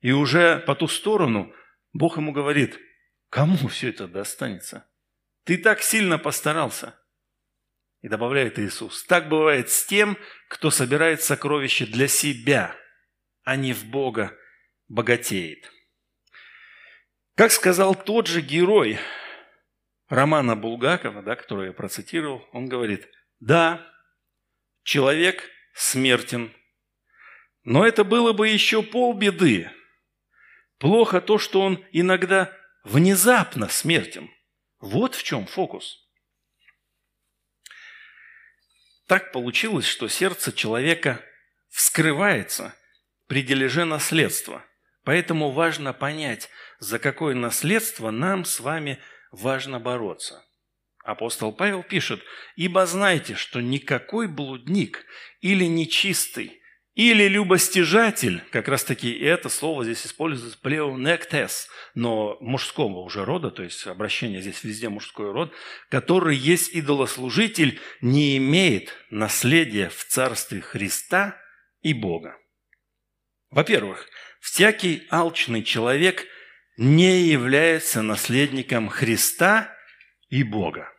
и 0.00 0.10
уже 0.10 0.58
по 0.58 0.74
ту 0.74 0.88
сторону 0.88 1.54
Бог 1.92 2.16
ему 2.16 2.32
говорит, 2.32 2.80
кому 3.30 3.68
все 3.68 3.90
это 3.90 4.08
достанется? 4.08 4.88
Ты 5.44 5.56
так 5.56 5.82
сильно 5.82 6.18
постарался. 6.18 6.98
И 8.00 8.08
добавляет 8.08 8.58
Иисус, 8.58 9.04
так 9.04 9.28
бывает 9.28 9.70
с 9.70 9.86
тем, 9.86 10.18
кто 10.48 10.72
собирает 10.72 11.22
сокровища 11.22 11.86
для 11.86 12.08
себя, 12.08 12.74
а 13.44 13.54
не 13.54 13.72
в 13.72 13.84
Бога 13.84 14.36
богатеет. 14.88 15.70
Как 17.36 17.50
сказал 17.50 17.94
тот 17.94 18.26
же 18.26 18.40
герой 18.40 18.98
романа 20.08 20.54
Булгакова, 20.54 21.22
да, 21.22 21.34
который 21.34 21.68
я 21.68 21.72
процитировал, 21.72 22.46
он 22.52 22.66
говорит, 22.66 23.08
да, 23.40 23.84
человек 24.84 25.50
смертен, 25.72 26.54
но 27.64 27.84
это 27.86 28.04
было 28.04 28.32
бы 28.32 28.48
еще 28.48 28.82
полбеды. 28.82 29.70
Плохо 30.78 31.20
то, 31.20 31.38
что 31.38 31.62
он 31.62 31.84
иногда 31.92 32.56
внезапно 32.84 33.68
смертен. 33.68 34.30
Вот 34.78 35.14
в 35.14 35.22
чем 35.22 35.46
фокус. 35.46 36.06
Так 39.06 39.32
получилось, 39.32 39.86
что 39.86 40.08
сердце 40.08 40.52
человека 40.52 41.24
вскрывается 41.70 42.74
при 43.26 43.42
дележе 43.42 43.84
наследства– 43.86 44.64
Поэтому 45.04 45.50
важно 45.50 45.92
понять, 45.92 46.48
за 46.78 46.98
какое 46.98 47.34
наследство 47.34 48.10
нам 48.10 48.44
с 48.44 48.60
вами 48.60 48.98
важно 49.30 49.78
бороться. 49.78 50.44
Апостол 51.04 51.52
Павел 51.52 51.82
пишет, 51.82 52.22
«Ибо 52.56 52.86
знайте, 52.86 53.34
что 53.34 53.60
никакой 53.60 54.26
блудник 54.26 55.04
или 55.42 55.64
нечистый, 55.66 56.62
или 56.94 57.26
любостяжатель, 57.28 58.40
как 58.50 58.68
раз 58.68 58.84
таки 58.84 59.12
это 59.12 59.48
слово 59.48 59.84
здесь 59.84 60.06
используется 60.06 60.56
плеонектес, 60.58 61.68
но 61.94 62.38
мужского 62.40 63.00
уже 63.00 63.24
рода, 63.24 63.50
то 63.50 63.64
есть 63.64 63.86
обращение 63.86 64.40
здесь 64.40 64.62
везде 64.62 64.88
мужской 64.88 65.30
род, 65.32 65.52
который 65.90 66.36
есть 66.36 66.72
идолослужитель, 66.72 67.80
не 68.00 68.38
имеет 68.38 68.94
наследия 69.10 69.90
в 69.90 70.04
Царстве 70.04 70.60
Христа 70.60 71.36
и 71.82 71.92
Бога. 71.92 72.38
Во-первых, 73.50 74.08
всякий 74.44 75.06
алчный 75.08 75.64
человек 75.64 76.26
не 76.76 77.22
является 77.22 78.02
наследником 78.02 78.90
Христа 78.90 79.74
и 80.28 80.42
Бога. 80.42 80.92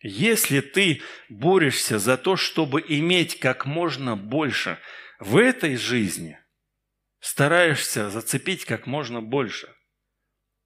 Если 0.00 0.60
ты 0.60 1.02
борешься 1.28 1.98
за 1.98 2.16
то, 2.16 2.36
чтобы 2.36 2.84
иметь 2.86 3.40
как 3.40 3.66
можно 3.66 4.16
больше 4.16 4.78
в 5.18 5.38
этой 5.38 5.74
жизни, 5.76 6.38
стараешься 7.18 8.10
зацепить 8.10 8.64
как 8.64 8.86
можно 8.86 9.20
больше, 9.20 9.74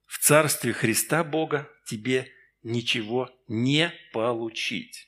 в 0.05 0.19
Царстве 0.19 0.73
Христа 0.73 1.23
Бога 1.23 1.67
тебе 1.87 2.31
ничего 2.61 3.27
не 3.47 3.91
получить. 4.13 5.07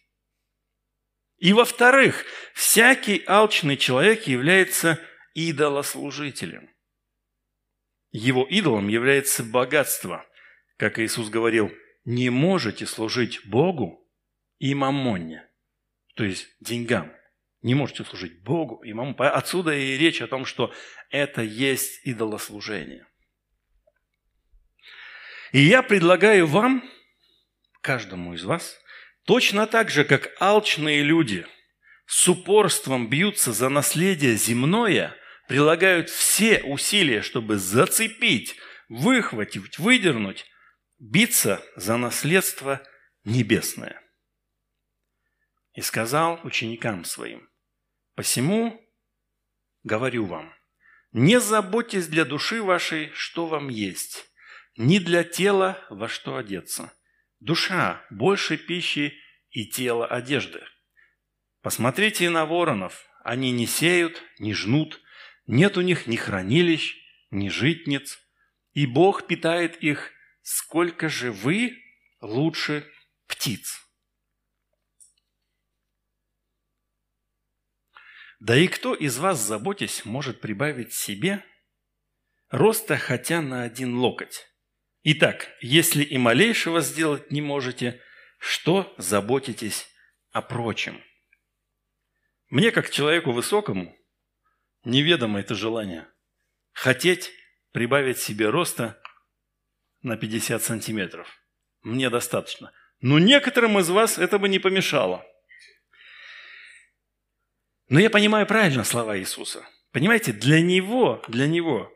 И 1.38 1.54
во-вторых, 1.54 2.26
всякий 2.56 3.24
алчный 3.28 3.78
человек 3.78 4.24
является 4.24 5.00
идолослужителем. 5.34 6.70
Его 8.12 8.46
идолом 8.46 8.88
является 8.88 9.44
богатство. 9.44 10.26
Как 10.78 11.00
Иисус 11.00 11.30
говорил, 11.30 11.72
не 12.06 12.30
можете 12.30 12.86
служить 12.86 13.46
Богу 13.46 14.08
и 14.60 14.76
мамонне, 14.76 15.48
то 16.16 16.24
есть 16.24 16.48
деньгам. 16.60 17.12
Не 17.62 17.76
можете 17.76 18.04
служить 18.04 18.44
Богу 18.44 18.84
и 18.84 18.94
мамоне. 18.94 19.16
Отсюда 19.18 19.74
и 19.74 19.98
речь 19.98 20.22
о 20.22 20.28
том, 20.28 20.46
что 20.46 20.74
это 21.10 21.42
есть 21.42 22.06
идолослужение. 22.06 23.08
И 25.54 25.60
я 25.60 25.82
предлагаю 25.82 26.46
вам, 26.46 26.84
каждому 27.82 28.34
из 28.34 28.44
вас, 28.44 28.78
точно 29.26 29.66
так 29.66 29.90
же, 29.90 30.04
как 30.04 30.36
алчные 30.40 31.04
люди 31.04 31.46
с 32.06 32.28
упорством 32.28 33.10
бьются 33.10 33.54
за 33.54 33.70
наследие 33.70 34.36
земное– 34.36 35.16
прилагают 35.48 36.10
все 36.10 36.64
усилия, 36.64 37.22
чтобы 37.22 37.58
зацепить, 37.58 38.56
выхватить, 38.90 39.80
выдернуть, 39.80 40.46
биться 41.00 41.64
за 41.76 41.98
наследство 41.98 42.82
небесное. 43.24 44.02
И 45.74 45.82
сказал 45.82 46.40
ученикам 46.44 47.04
своим, 47.04 47.50
«Посему 48.16 48.80
говорю 49.84 50.26
вам, 50.26 50.54
не 51.12 51.40
заботьтесь 51.40 52.08
для 52.08 52.26
души 52.26 52.62
вашей, 52.62 53.12
что 53.14 53.46
вам 53.46 53.70
есть, 53.70 54.26
ни 54.78 54.98
для 55.00 55.24
тела, 55.24 55.80
во 55.90 56.08
что 56.08 56.38
одеться. 56.38 56.94
Душа 57.40 58.04
больше 58.10 58.58
пищи 58.58 59.14
и 59.52 59.68
тело 59.68 60.08
одежды. 60.08 60.64
Посмотрите 61.62 62.30
на 62.30 62.46
воронов, 62.46 63.06
они 63.24 63.52
не 63.52 63.68
сеют, 63.68 64.24
не 64.40 64.54
жнут, 64.54 65.02
нет 65.46 65.78
у 65.78 65.82
них 65.82 66.08
ни 66.08 66.16
хранилищ, 66.16 66.98
ни 67.32 67.50
житниц, 67.50 68.20
и 68.74 68.86
Бог 68.86 69.28
питает 69.28 69.78
их, 69.84 70.12
сколько 70.42 71.10
же 71.10 71.32
вы 71.32 71.78
лучше 72.22 72.90
птиц. 73.28 73.80
Да 78.40 78.58
и 78.58 78.68
кто 78.68 78.94
из 78.94 79.18
вас, 79.20 79.40
заботясь, 79.40 80.04
может 80.04 80.42
прибавить 80.42 80.94
себе 80.94 81.46
роста 82.50 82.98
хотя 82.98 83.42
на 83.42 83.64
один 83.64 83.96
локоть? 83.96 84.48
Итак, 85.04 85.50
если 85.62 86.04
и 86.04 86.18
малейшего 86.18 86.82
сделать 86.82 87.32
не 87.32 87.42
можете, 87.42 88.02
что 88.40 88.94
заботитесь 88.98 89.88
о 90.32 90.42
прочем? 90.42 91.02
Мне, 92.50 92.72
как 92.72 92.90
человеку 92.90 93.32
высокому, 93.32 93.98
Неведомо 94.84 95.40
это 95.40 95.56
желание. 95.56 96.08
Хотеть 96.74 97.32
прибавить 97.72 98.20
себе 98.20 98.50
роста 98.50 99.02
на 100.02 100.18
50 100.18 100.62
сантиметров. 100.62 101.28
Мне 101.82 102.10
достаточно. 102.10 102.72
Но 103.00 103.20
некоторым 103.20 103.80
из 103.80 103.90
вас 103.90 104.18
это 104.18 104.40
бы 104.40 104.50
не 104.50 104.60
помешало. 104.60 105.26
Но 107.90 108.00
я 108.00 108.10
понимаю 108.10 108.48
правильно 108.48 108.84
слова 108.84 109.18
Иисуса. 109.18 109.66
Понимаете, 109.92 110.34
для 110.34 110.62
Него, 110.62 111.22
для 111.28 111.48
Него, 111.48 111.92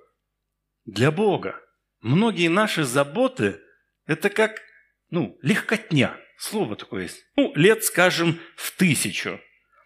для 0.86 1.12
Бога, 1.12 1.60
многие 2.02 2.50
наши 2.50 2.84
заботы– 2.84 3.62
это 4.06 4.30
как, 4.30 4.62
ну, 5.10 5.38
легкотня. 5.42 6.18
Слово 6.38 6.76
такое 6.76 7.04
есть. 7.04 7.26
Ну, 7.36 7.52
лет, 7.56 7.84
скажем, 7.84 8.40
в 8.56 8.72
тысячу. 8.78 9.42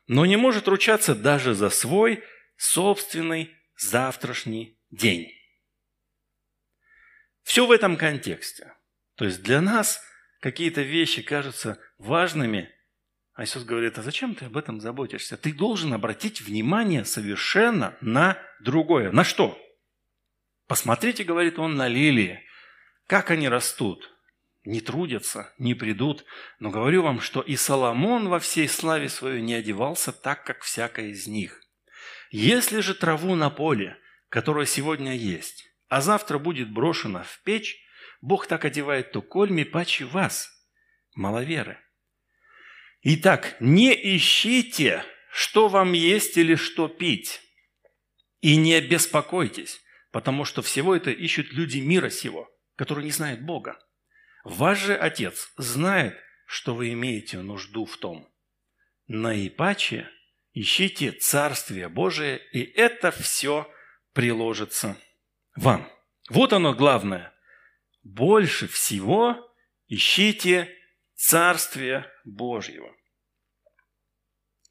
Но 0.08 0.26
не 0.26 0.36
может 0.36 0.68
ручаться 0.68 1.16
даже 1.16 1.54
за 1.54 1.70
свой 1.70 2.24
собственный 2.62 3.58
завтрашний 3.76 4.80
день. 4.92 5.34
Все 7.42 7.66
в 7.66 7.72
этом 7.72 7.98
контексте. 7.98 8.76
То 9.16 9.26
есть 9.26 9.42
для 9.42 9.62
нас 9.62 10.00
какие-то 10.42 10.84
вещи 10.84 11.24
кажутся 11.24 11.80
важными, 11.98 12.70
а 13.34 13.46
Иисус 13.46 13.64
говорит, 13.64 13.98
а 13.98 14.04
зачем 14.04 14.36
ты 14.36 14.46
об 14.46 14.58
этом 14.58 14.80
заботишься? 14.80 15.38
Ты 15.38 15.54
должен 15.54 15.92
обратить 15.92 16.42
внимание 16.42 17.04
совершенно 17.04 17.98
на 18.00 18.38
другое. 18.60 19.12
На 19.12 19.24
что? 19.24 19.60
Посмотрите, 20.68 21.24
говорит 21.24 21.58
он, 21.58 21.76
на 21.76 21.88
лилии. 21.88 22.44
Как 23.08 23.32
они 23.32 23.50
растут? 23.50 24.16
Не 24.66 24.82
трудятся, 24.82 25.52
не 25.58 25.74
придут. 25.74 26.26
Но 26.60 26.70
говорю 26.70 27.02
вам, 27.02 27.22
что 27.22 27.42
и 27.42 27.56
Соломон 27.56 28.30
во 28.30 28.40
всей 28.40 28.68
славе 28.68 29.10
своей 29.10 29.42
не 29.42 29.56
одевался 29.56 30.12
так, 30.12 30.46
как 30.46 30.62
всякая 30.62 31.08
из 31.08 31.26
них. 31.26 31.60
Если 32.32 32.80
же 32.80 32.96
траву 32.96 33.36
на 33.36 33.50
поле, 33.50 33.98
которая 34.30 34.66
сегодня 34.66 35.14
есть, 35.14 35.70
а 35.90 36.00
завтра 36.00 36.40
будет 36.40 36.72
брошена 36.72 37.24
в 37.24 37.42
печь, 37.44 37.78
Бог 38.22 38.48
так 38.48 38.64
одевает 38.64 39.12
то 39.12 39.22
кольми 39.22 39.64
паче 39.64 40.06
вас, 40.06 40.50
маловеры. 41.14 41.78
Итак, 43.02 43.58
не 43.60 43.94
ищите, 44.16 45.04
что 45.30 45.68
вам 45.68 45.92
есть 45.92 46.38
или 46.38 46.56
что 46.56 46.88
пить, 46.88 47.42
и 48.40 48.56
не 48.56 48.80
беспокойтесь, 48.80 49.82
потому 50.12 50.46
что 50.46 50.62
всего 50.62 50.96
это 50.96 51.12
ищут 51.12 51.52
люди 51.52 51.80
мира 51.80 52.10
сего, 52.10 52.50
которые 52.78 53.04
не 53.04 53.12
знают 53.12 53.42
Бога. 53.42 53.78
Ваш 54.46 54.80
же 54.80 54.96
Отец 54.96 55.52
знает, 55.58 56.18
что 56.46 56.76
вы 56.76 56.94
имеете 56.94 57.40
нужду 57.40 57.86
в 57.86 57.98
том. 57.98 58.32
наипаче 59.08 60.10
ищите 60.54 61.12
Царствие 61.12 61.90
Божие, 61.90 62.42
и 62.52 62.64
это 62.64 63.12
все 63.12 63.72
приложится 64.14 64.98
вам. 65.56 65.90
Вот 66.30 66.54
оно 66.54 66.74
главное. 66.74 67.34
Больше 68.04 68.68
всего 68.68 69.54
ищите 69.88 70.70
Царствие 71.16 72.12
Божьего. 72.26 72.96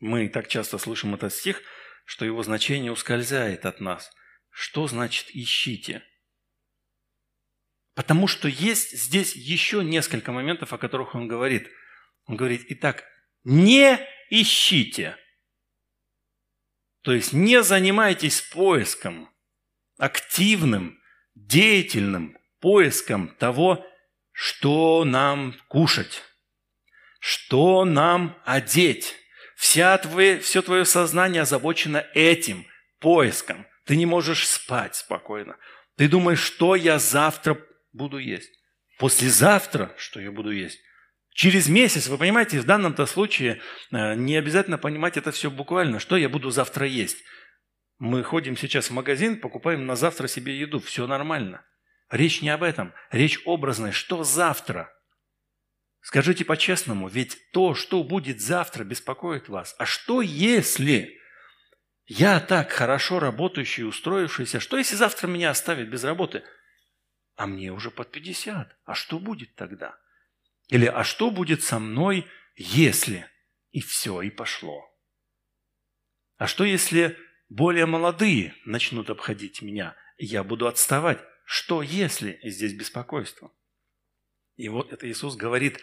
Мы 0.01 0.29
так 0.29 0.49
часто 0.49 0.79
слышим 0.79 1.15
этот 1.15 1.33
стих, 1.33 1.63
что 2.05 2.25
его 2.25 2.43
значение 2.43 2.91
ускользает 2.91 3.67
от 3.67 3.81
нас. 3.81 4.11
Что 4.49 4.89
значит 4.89 5.27
«ищите»? 5.33 6.03
Потому 7.95 8.27
что 8.27 8.49
есть 8.49 8.99
здесь 8.99 9.37
еще 9.37 9.85
несколько 9.85 10.33
моментов, 10.33 10.73
о 10.73 10.79
которых 10.79 11.15
он 11.15 11.29
говорит. 11.29 11.69
Он 12.25 12.37
говорит, 12.37 12.65
итак, 12.69 13.05
не 13.45 13.99
ищите. 14.31 15.17
То 17.03 17.13
есть 17.13 17.33
не 17.33 17.63
занимайтесь 17.63 18.41
поиском, 18.41 19.31
активным, 19.99 20.99
деятельным 21.35 22.37
поиском 22.61 23.29
того, 23.39 23.87
что 24.33 25.05
нам 25.05 25.55
кушать, 25.69 26.23
что 27.19 27.85
нам 27.85 28.37
одеть. 28.45 29.17
Вся 29.57 29.97
твое, 29.99 30.41
все 30.41 30.63
твое 30.63 30.85
сознание 30.85 31.43
озабочено 31.43 32.07
этим 32.15 32.67
поиском. 32.99 33.67
Ты 33.85 33.97
не 33.97 34.07
можешь 34.07 34.49
спать 34.49 34.95
спокойно. 34.95 35.57
Ты 35.97 36.09
думаешь, 36.09 36.41
что 36.41 36.77
я 36.77 36.99
завтра 36.99 37.61
буду 37.93 38.19
есть. 38.19 38.51
Послезавтра, 38.99 39.95
что 39.99 40.21
я 40.21 40.31
буду 40.31 40.51
есть. 40.51 40.79
Через 41.33 41.69
месяц, 41.69 42.09
вы 42.09 42.19
понимаете, 42.19 42.61
в 42.61 42.65
данном-то 42.65 43.07
случае 43.07 43.61
э, 43.93 44.15
не 44.15 44.37
обязательно 44.37 44.79
понимать 44.79 45.17
это 45.17 45.31
все 45.31 45.51
буквально, 45.51 45.99
что 45.99 46.17
я 46.17 46.29
буду 46.29 46.51
завтра 46.51 46.87
есть. 46.87 47.19
Мы 47.99 48.23
ходим 48.23 48.57
сейчас 48.57 48.91
в 48.91 48.93
магазин, 48.93 49.41
покупаем 49.41 49.87
на 49.87 49.95
завтра 49.97 50.27
себе 50.27 50.59
еду, 50.59 50.81
все 50.81 51.07
нормально. 51.07 51.65
Речь 52.11 52.43
не 52.43 52.51
об 52.51 52.63
этом, 52.63 52.93
речь 53.11 53.41
образная, 53.45 53.93
что 53.93 54.25
завтра. 54.25 54.93
Скажите 56.01 56.45
по-честному, 56.45 57.09
ведь 57.09 57.39
то, 57.53 57.75
что 57.75 58.03
будет 58.03 58.41
завтра, 58.41 58.85
беспокоит 58.85 59.49
вас. 59.49 59.77
А 59.79 59.87
что 59.87 60.23
если 60.23 61.17
я 62.07 62.41
так 62.41 62.73
хорошо 62.73 63.21
работающий, 63.21 63.85
устроившийся, 63.85 64.59
что 64.59 64.79
если 64.79 64.97
завтра 64.97 65.29
меня 65.29 65.51
оставят 65.51 65.89
без 65.89 66.05
работы– 66.05 66.43
а 67.41 67.47
мне 67.47 67.73
уже 67.73 67.91
под 67.91 68.11
50. 68.11 68.77
А 68.85 68.95
что 68.95 69.19
будет 69.19 69.55
тогда? 69.55 69.99
Или 70.71 70.87
а 70.87 71.05
что 71.05 71.31
будет 71.31 71.63
со 71.63 71.79
мной, 71.79 72.27
если? 72.57 73.29
И 73.71 73.81
все, 73.81 74.23
и 74.23 74.31
пошло. 74.31 74.85
А 76.37 76.47
что 76.47 76.65
если 76.65 77.19
более 77.49 77.87
молодые 77.87 78.55
начнут 78.65 79.11
обходить 79.11 79.63
меня, 79.63 79.97
я 80.17 80.43
буду 80.43 80.67
отставать? 80.67 81.21
Что 81.45 81.83
если 81.83 82.41
здесь 82.43 82.73
беспокойство? 82.73 83.53
И 84.57 84.69
вот 84.69 84.93
это 84.93 85.11
Иисус 85.11 85.37
говорит, 85.37 85.81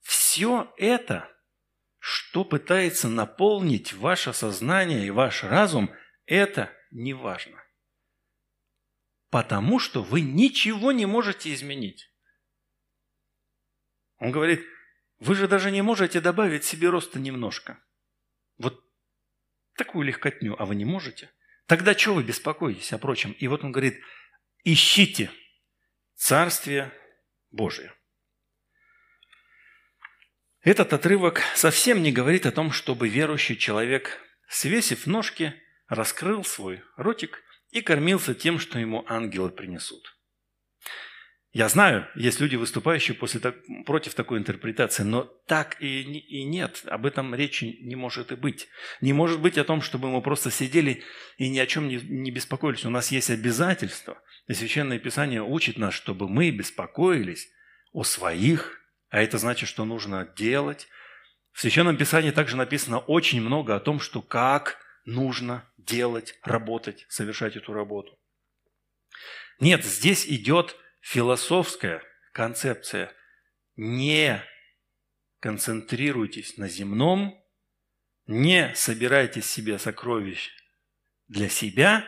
все 0.00 0.72
это, 0.76 1.30
что 1.98 2.44
пытается 2.44 3.08
наполнить 3.08 3.92
ваше 3.92 4.32
сознание 4.32 5.06
и 5.06 5.10
ваш 5.10 5.44
разум, 5.44 5.90
это 6.26 6.70
не 6.90 7.14
важно 7.14 7.64
потому 9.34 9.80
что 9.80 10.00
вы 10.00 10.20
ничего 10.20 10.92
не 10.92 11.06
можете 11.06 11.52
изменить. 11.52 12.08
Он 14.18 14.30
говорит, 14.30 14.64
вы 15.18 15.34
же 15.34 15.48
даже 15.48 15.70
не 15.70 15.82
можете 15.82 16.20
добавить 16.20 16.64
себе 16.64 16.90
роста 16.90 17.18
немножко. 17.18 17.78
Вот 18.58 18.84
такую 19.76 20.06
легкотню, 20.06 20.60
а 20.60 20.66
вы 20.66 20.74
не 20.74 20.84
можете. 20.84 21.30
Тогда 21.66 21.96
что 21.96 22.14
вы 22.14 22.22
беспокоитесь 22.22 22.92
о 22.92 22.98
прочем? 22.98 23.32
И 23.32 23.48
вот 23.48 23.64
он 23.64 23.72
говорит, 23.72 24.00
ищите 24.64 25.30
Царствие 26.14 26.92
Божие. 27.50 27.92
Этот 30.60 30.92
отрывок 30.92 31.42
совсем 31.54 32.02
не 32.02 32.12
говорит 32.12 32.46
о 32.46 32.52
том, 32.52 32.72
чтобы 32.72 33.08
верующий 33.08 33.56
человек, 33.56 34.18
свесив 34.48 35.06
ножки, 35.06 35.54
раскрыл 35.88 36.44
свой 36.44 36.82
ротик 36.96 37.42
и 37.70 37.82
кормился 37.82 38.34
тем, 38.34 38.58
что 38.58 38.78
ему 38.78 39.04
ангелы 39.08 39.50
принесут. 39.50 40.16
Я 41.54 41.68
знаю, 41.68 42.08
есть 42.16 42.40
люди, 42.40 42.56
выступающие 42.56 43.14
после 43.14 43.38
так, 43.38 43.54
против 43.86 44.14
такой 44.14 44.38
интерпретации, 44.38 45.04
но 45.04 45.22
так 45.46 45.80
и, 45.80 46.02
и 46.02 46.42
нет, 46.42 46.82
об 46.86 47.06
этом 47.06 47.32
речи 47.32 47.78
не 47.80 47.94
может 47.94 48.32
и 48.32 48.34
быть. 48.34 48.66
Не 49.00 49.12
может 49.12 49.40
быть 49.40 49.56
о 49.56 49.62
том, 49.62 49.80
чтобы 49.80 50.10
мы 50.10 50.20
просто 50.20 50.50
сидели 50.50 51.04
и 51.38 51.48
ни 51.48 51.60
о 51.60 51.66
чем 51.66 51.86
не, 51.86 51.98
не 51.98 52.32
беспокоились. 52.32 52.84
У 52.84 52.90
нас 52.90 53.12
есть 53.12 53.30
обязательства. 53.30 54.20
И 54.48 54.52
Священное 54.52 54.98
Писание 54.98 55.44
учит 55.44 55.78
нас, 55.78 55.94
чтобы 55.94 56.28
мы 56.28 56.50
беспокоились 56.50 57.48
о 57.92 58.02
своих, 58.02 58.80
а 59.10 59.22
это 59.22 59.38
значит, 59.38 59.68
что 59.68 59.84
нужно 59.84 60.28
делать. 60.36 60.88
В 61.52 61.60
Священном 61.60 61.96
Писании 61.96 62.32
также 62.32 62.56
написано 62.56 62.98
очень 62.98 63.40
много 63.40 63.76
о 63.76 63.80
том, 63.80 64.00
что 64.00 64.22
как 64.22 64.78
нужно 65.04 65.70
делать, 65.78 66.36
работать, 66.42 67.06
совершать 67.08 67.54
эту 67.54 67.72
работу. 67.72 68.18
Нет, 69.60 69.84
здесь 69.84 70.26
идет 70.26 70.76
философская 71.04 72.02
концепция. 72.32 73.12
Не 73.76 74.42
концентрируйтесь 75.38 76.56
на 76.56 76.66
земном, 76.68 77.38
не 78.26 78.74
собирайте 78.74 79.42
себе 79.42 79.78
сокровищ 79.78 80.50
для 81.28 81.48
себя, 81.50 82.06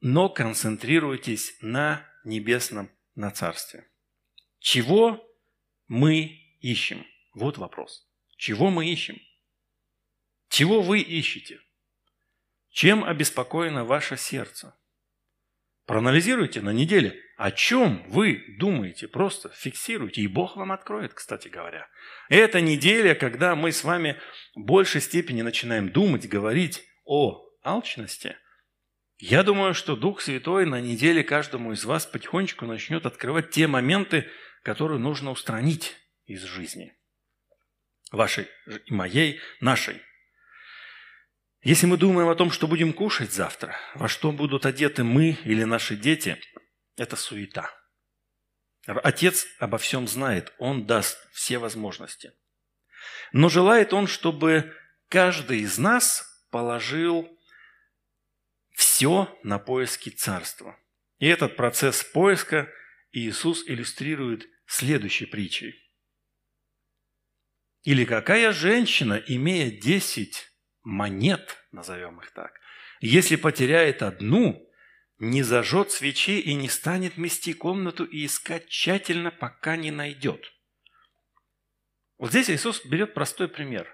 но 0.00 0.30
концентрируйтесь 0.30 1.58
на 1.60 2.08
небесном, 2.24 2.90
на 3.14 3.30
царстве. 3.30 3.90
Чего 4.58 5.22
мы 5.86 6.40
ищем? 6.60 7.04
Вот 7.34 7.58
вопрос. 7.58 8.08
Чего 8.36 8.70
мы 8.70 8.90
ищем? 8.90 9.20
Чего 10.48 10.80
вы 10.80 11.00
ищете? 11.00 11.60
Чем 12.70 13.04
обеспокоено 13.04 13.84
ваше 13.84 14.16
сердце? 14.16 14.74
Проанализируйте 15.86 16.60
на 16.60 16.70
неделе, 16.70 17.20
о 17.36 17.50
чем 17.50 18.04
вы 18.08 18.44
думаете, 18.58 19.08
просто 19.08 19.48
фиксируйте, 19.50 20.20
и 20.20 20.28
Бог 20.28 20.56
вам 20.56 20.70
откроет, 20.70 21.12
кстати 21.12 21.48
говоря. 21.48 21.88
Это 22.28 22.60
неделя, 22.60 23.14
когда 23.14 23.56
мы 23.56 23.72
с 23.72 23.82
вами 23.82 24.16
в 24.54 24.60
большей 24.60 25.00
степени 25.00 25.42
начинаем 25.42 25.90
думать, 25.90 26.28
говорить 26.28 26.84
о 27.04 27.44
алчности. 27.64 28.36
Я 29.18 29.42
думаю, 29.42 29.74
что 29.74 29.96
Дух 29.96 30.20
Святой 30.20 30.66
на 30.66 30.80
неделе 30.80 31.24
каждому 31.24 31.72
из 31.72 31.84
вас 31.84 32.06
потихонечку 32.06 32.64
начнет 32.66 33.04
открывать 33.06 33.50
те 33.50 33.66
моменты, 33.66 34.28
которые 34.62 35.00
нужно 35.00 35.30
устранить 35.32 35.96
из 36.26 36.42
жизни. 36.42 36.96
Вашей 38.12 38.46
и 38.86 38.92
моей, 38.92 39.40
нашей. 39.60 40.00
Если 41.62 41.86
мы 41.86 41.96
думаем 41.96 42.28
о 42.28 42.34
том, 42.34 42.50
что 42.50 42.66
будем 42.66 42.92
кушать 42.92 43.32
завтра, 43.32 43.76
во 43.94 44.08
что 44.08 44.32
будут 44.32 44.66
одеты 44.66 45.04
мы 45.04 45.38
или 45.44 45.62
наши 45.62 45.96
дети, 45.96 46.40
это 46.96 47.14
суета. 47.14 47.70
Отец 48.84 49.46
обо 49.60 49.78
всем 49.78 50.08
знает, 50.08 50.52
Он 50.58 50.86
даст 50.86 51.18
все 51.32 51.58
возможности. 51.58 52.32
Но 53.32 53.48
желает 53.48 53.92
Он, 53.92 54.08
чтобы 54.08 54.74
каждый 55.08 55.60
из 55.60 55.78
нас 55.78 56.24
положил 56.50 57.28
все 58.72 59.38
на 59.44 59.60
поиски 59.60 60.10
Царства. 60.10 60.76
И 61.18 61.28
этот 61.28 61.54
процесс 61.54 62.02
поиска 62.02 62.68
Иисус 63.12 63.62
иллюстрирует 63.68 64.48
следующей 64.66 65.26
притчей. 65.26 65.78
Или 67.84 68.04
какая 68.04 68.52
женщина, 68.52 69.14
имея 69.14 69.70
десять 69.70 70.51
монет, 70.82 71.56
назовем 71.70 72.20
их 72.20 72.30
так, 72.32 72.60
если 73.00 73.36
потеряет 73.36 74.02
одну, 74.02 74.68
не 75.18 75.42
зажжет 75.42 75.90
свечи 75.90 76.40
и 76.40 76.54
не 76.54 76.68
станет 76.68 77.16
мести 77.16 77.52
комнату 77.52 78.04
и 78.04 78.26
искать 78.26 78.68
тщательно, 78.68 79.30
пока 79.30 79.76
не 79.76 79.90
найдет. 79.90 80.52
Вот 82.18 82.30
здесь 82.30 82.50
Иисус 82.50 82.84
берет 82.84 83.14
простой 83.14 83.48
пример. 83.48 83.88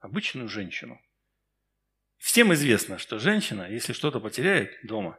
Обычную 0.00 0.48
женщину. 0.48 1.00
Всем 2.18 2.52
известно, 2.54 2.98
что 2.98 3.18
женщина, 3.18 3.68
если 3.70 3.92
что-то 3.92 4.20
потеряет 4.20 4.70
дома, 4.82 5.18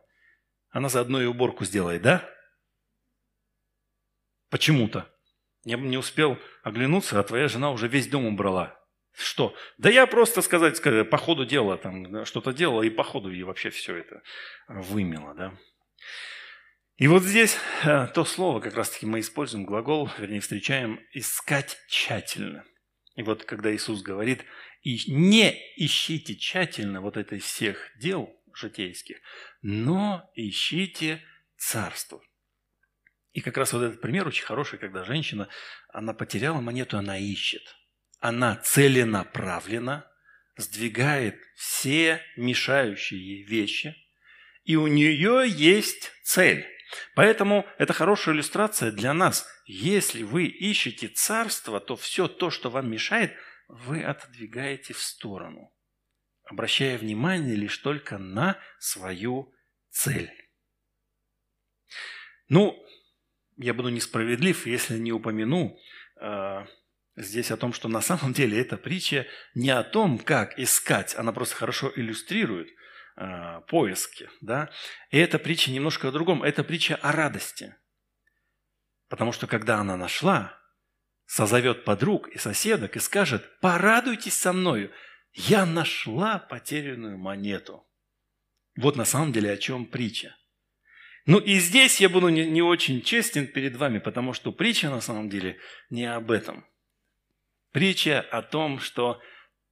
она 0.69 0.89
заодно 0.89 1.21
и 1.21 1.25
уборку 1.25 1.65
сделает, 1.65 2.01
да? 2.01 2.29
Почему-то. 4.49 5.11
Я 5.63 5.77
не 5.77 5.97
успел 5.97 6.37
оглянуться, 6.63 7.19
а 7.19 7.23
твоя 7.23 7.47
жена 7.47 7.71
уже 7.71 7.87
весь 7.87 8.07
дом 8.07 8.25
убрала. 8.25 8.79
Что? 9.17 9.55
Да 9.77 9.89
я 9.89 10.07
просто 10.07 10.41
сказать, 10.41 10.81
по 11.09 11.17
ходу 11.17 11.45
дела 11.45 11.77
там 11.77 12.25
что-то 12.25 12.51
делала, 12.51 12.83
и 12.83 12.89
по 12.89 13.03
ходу 13.03 13.29
ей 13.29 13.43
вообще 13.43 13.69
все 13.69 13.95
это 13.95 14.21
вымело, 14.67 15.33
да. 15.35 15.57
И 16.97 17.07
вот 17.07 17.23
здесь 17.23 17.57
э, 17.83 18.07
то 18.13 18.23
слово, 18.23 18.61
как 18.61 18.75
раз-таки 18.75 19.05
мы 19.05 19.19
используем 19.19 19.65
глагол, 19.65 20.09
вернее, 20.17 20.39
встречаем 20.39 21.01
«искать 21.11 21.77
тщательно». 21.89 22.63
И 23.15 23.23
вот 23.23 23.43
когда 23.43 23.73
Иисус 23.73 24.01
говорит, 24.01 24.45
и 24.81 24.99
не 25.11 25.61
ищите 25.75 26.35
тщательно 26.35 27.01
вот 27.01 27.17
этой 27.17 27.39
всех 27.39 27.91
дел 27.99 28.29
житейских, 28.53 29.17
но 29.61 30.29
ищите 30.35 31.21
царство. 31.57 32.21
И 33.33 33.41
как 33.41 33.57
раз 33.57 33.73
вот 33.73 33.83
этот 33.83 33.99
пример 33.99 34.27
очень 34.27 34.45
хороший, 34.45 34.79
когда 34.79 35.03
женщина, 35.03 35.49
она 35.89 36.13
потеряла 36.13 36.61
монету, 36.61 36.97
она 36.97 37.17
ищет. 37.17 37.75
Она 38.27 38.55
целенаправленно 38.55 40.11
сдвигает 40.57 41.39
все 41.55 42.23
мешающие 42.35 43.19
ей 43.19 43.43
вещи, 43.43 43.95
и 44.63 44.75
у 44.77 44.87
нее 44.87 45.45
есть 45.47 46.11
цель. 46.23 46.65
Поэтому 47.13 47.67
это 47.77 47.93
хорошая 47.93 48.33
иллюстрация 48.33 48.91
для 48.91 49.13
нас. 49.13 49.47
Если 49.67 50.23
вы 50.23 50.45
ищете 50.45 51.07
царство, 51.07 51.79
то 51.79 51.95
все 51.95 52.27
то, 52.27 52.49
что 52.49 52.71
вам 52.71 52.89
мешает, 52.89 53.31
вы 53.67 54.01
отодвигаете 54.01 54.95
в 54.95 55.01
сторону, 55.03 55.71
обращая 56.45 56.97
внимание 56.97 57.55
лишь 57.55 57.77
только 57.77 58.17
на 58.17 58.59
свою 58.79 59.53
цель. 59.91 60.31
Ну, 62.47 62.75
я 63.57 63.75
буду 63.75 63.89
несправедлив, 63.89 64.65
если 64.65 64.97
не 64.97 65.11
упомяну 65.11 65.77
э, 66.19 66.65
здесь 67.15 67.51
о 67.51 67.57
том, 67.57 67.73
что 67.73 67.87
на 67.87 68.01
самом 68.01 68.33
деле 68.33 68.59
эта 68.59 68.77
притча 68.77 69.27
не 69.53 69.69
о 69.69 69.83
том, 69.83 70.19
как 70.19 70.59
искать, 70.59 71.15
она 71.15 71.31
просто 71.31 71.55
хорошо 71.55 71.91
иллюстрирует 71.95 72.69
э, 73.17 73.61
поиски. 73.67 74.29
Да? 74.41 74.69
И 75.11 75.17
эта 75.17 75.39
притча 75.39 75.71
немножко 75.71 76.09
о 76.09 76.11
другом. 76.11 76.43
Это 76.43 76.63
притча 76.63 76.95
о 76.95 77.11
радости. 77.11 77.75
Потому 79.07 79.31
что 79.31 79.47
когда 79.47 79.77
она 79.77 79.97
нашла, 79.97 80.59
созовет 81.25 81.85
подруг 81.85 82.27
и 82.29 82.37
соседок 82.37 82.95
и 82.95 82.99
скажет, 82.99 83.59
порадуйтесь 83.59 84.37
со 84.37 84.53
мною, 84.53 84.91
я 85.33 85.65
нашла 85.65 86.39
потерянную 86.39 87.17
монету. 87.17 87.87
Вот 88.77 88.95
на 88.95 89.05
самом 89.05 89.31
деле 89.31 89.51
о 89.51 89.57
чем 89.57 89.85
притча. 89.85 90.35
Ну 91.25 91.39
и 91.39 91.55
здесь 91.59 91.99
я 92.01 92.09
буду 92.09 92.29
не, 92.29 92.45
не 92.45 92.61
очень 92.61 93.01
честен 93.01 93.47
перед 93.47 93.75
вами, 93.75 93.99
потому 93.99 94.33
что 94.33 94.51
притча 94.51 94.89
на 94.89 95.01
самом 95.01 95.29
деле 95.29 95.57
не 95.89 96.05
об 96.05 96.29
этом. 96.29 96.65
Притча 97.75 98.21
о 98.21 98.41
том, 98.41 98.79
что 98.79 99.21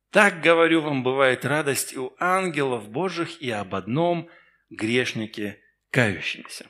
так, 0.09 0.41
говорю 0.41 0.81
вам, 0.81 1.03
бывает 1.03 1.45
радость 1.45 1.95
у 1.95 2.13
ангелов 2.19 2.89
Божьих 2.89 3.41
и 3.41 3.49
об 3.49 3.75
одном 3.75 4.29
грешнике 4.69 5.63
кающемся. 5.89 6.69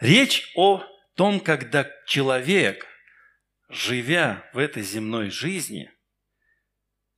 Речь 0.00 0.50
о 0.56 0.82
том, 1.14 1.38
когда 1.38 1.88
человек, 2.04 2.84
живя 3.68 4.50
в 4.54 4.58
этой 4.58 4.82
земной 4.82 5.30
жизни, 5.30 5.92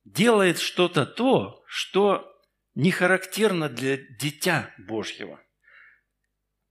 делает 0.03 0.59
что-то 0.59 1.07
то, 1.07 1.63
что 1.65 2.39
не 2.75 2.91
характерно 2.91 3.67
для 3.67 3.97
дитя 3.97 4.71
Божьего. 4.77 5.43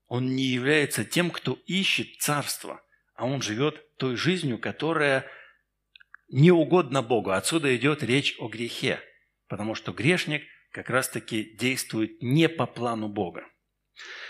Он 0.07 0.37
не 0.37 0.45
является 0.45 1.05
тем, 1.05 1.33
кто 1.33 1.55
ищет 1.67 2.21
царство, 2.21 2.81
а 3.15 3.27
он 3.27 3.43
живет 3.43 3.97
той 3.97 4.17
жизнью, 4.17 4.59
которая 4.59 5.27
не 6.29 6.51
угодна 6.51 7.03
Богу. 7.03 7.31
Отсюда 7.31 7.75
идет 7.77 8.03
речь 8.03 8.37
о 8.39 8.49
грехе, 8.49 9.01
потому 9.49 9.75
что 9.75 9.93
грешник 9.93 10.43
как 10.71 10.89
раз-таки 10.89 11.55
действует 11.57 12.23
не 12.23 12.49
по 12.49 12.67
плану 12.67 13.09
Бога. 13.09 13.45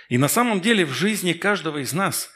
И 0.08 0.18
на 0.18 0.28
самом 0.28 0.60
деле 0.60 0.84
в 0.84 0.90
жизни 0.90 1.32
каждого 1.32 1.78
из 1.78 1.92
нас, 1.92 2.30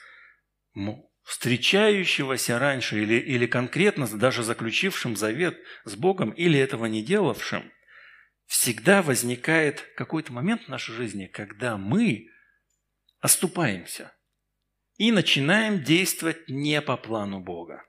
встречающегося 1.24 2.58
раньше 2.58 3.02
или, 3.02 3.16
или 3.16 3.46
конкретно 3.46 4.06
даже 4.06 4.44
заключившим 4.44 5.16
завет 5.16 5.58
с 5.84 5.96
Богом 5.96 6.30
или 6.30 6.58
этого 6.58 6.86
не 6.86 7.02
делавшим, 7.02 7.70
всегда 8.46 9.02
возникает 9.02 9.80
какой-то 9.96 10.32
момент 10.32 10.62
в 10.62 10.68
нашей 10.68 10.94
жизни, 10.94 11.26
когда 11.26 11.76
мы 11.76 12.28
оступаемся 13.20 14.12
и 14.96 15.12
начинаем 15.12 15.82
действовать 15.82 16.48
не 16.48 16.80
по 16.80 16.96
плану 16.96 17.40
Бога. 17.40 17.84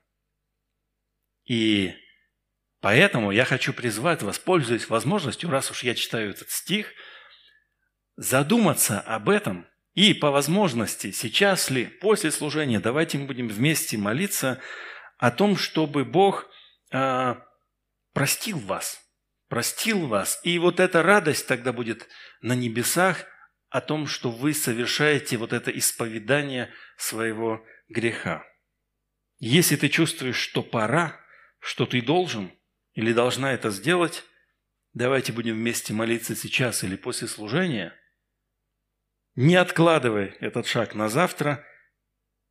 И 1.44 1.94
поэтому 2.80 3.30
я 3.30 3.44
хочу 3.44 3.72
призвать 3.72 4.22
вас, 4.22 4.38
пользуясь 4.38 4.88
возможностью, 4.88 5.50
раз 5.50 5.70
уж 5.70 5.82
я 5.82 5.94
читаю 5.94 6.30
этот 6.30 6.50
стих, 6.50 6.92
задуматься 8.16 9.00
об 9.00 9.28
этом 9.28 9.66
и 9.94 10.14
по 10.14 10.30
возможности, 10.30 11.10
сейчас 11.12 11.70
ли, 11.70 11.86
после 11.86 12.30
служения, 12.30 12.80
давайте 12.80 13.18
мы 13.18 13.26
будем 13.26 13.48
вместе 13.48 13.96
молиться 13.96 14.60
о 15.16 15.30
том, 15.30 15.56
чтобы 15.56 16.04
Бог 16.04 16.46
э, 16.92 17.34
простил 18.12 18.58
вас– 18.58 19.00
простил 19.48 20.06
вас. 20.06 20.40
И 20.42 20.58
вот 20.58 20.80
эта 20.80 21.02
радость 21.02 21.46
тогда 21.46 21.72
будет 21.72 22.06
на 22.40 22.54
небесах 22.54 23.24
о 23.70 23.80
том, 23.80 24.06
что 24.06 24.30
вы 24.30 24.54
совершаете 24.54 25.36
вот 25.36 25.52
это 25.52 25.70
исповедание 25.70 26.72
своего 26.96 27.64
греха. 27.88 28.44
Если 29.38 29.76
ты 29.76 29.88
чувствуешь, 29.88 30.36
что 30.36 30.62
пора, 30.62 31.20
что 31.60 31.86
ты 31.86 32.02
должен 32.02 32.52
или 32.94 33.12
должна 33.12 33.52
это 33.52 33.70
сделать, 33.70 34.24
давайте 34.92 35.32
будем 35.32 35.54
вместе 35.54 35.92
молиться 35.92 36.34
сейчас 36.34 36.82
или 36.82 36.96
после 36.96 37.28
служения. 37.28 37.94
Не 39.34 39.56
откладывай 39.56 40.36
этот 40.40 40.66
шаг 40.66 40.94
на 40.94 41.08
завтра. 41.08 41.64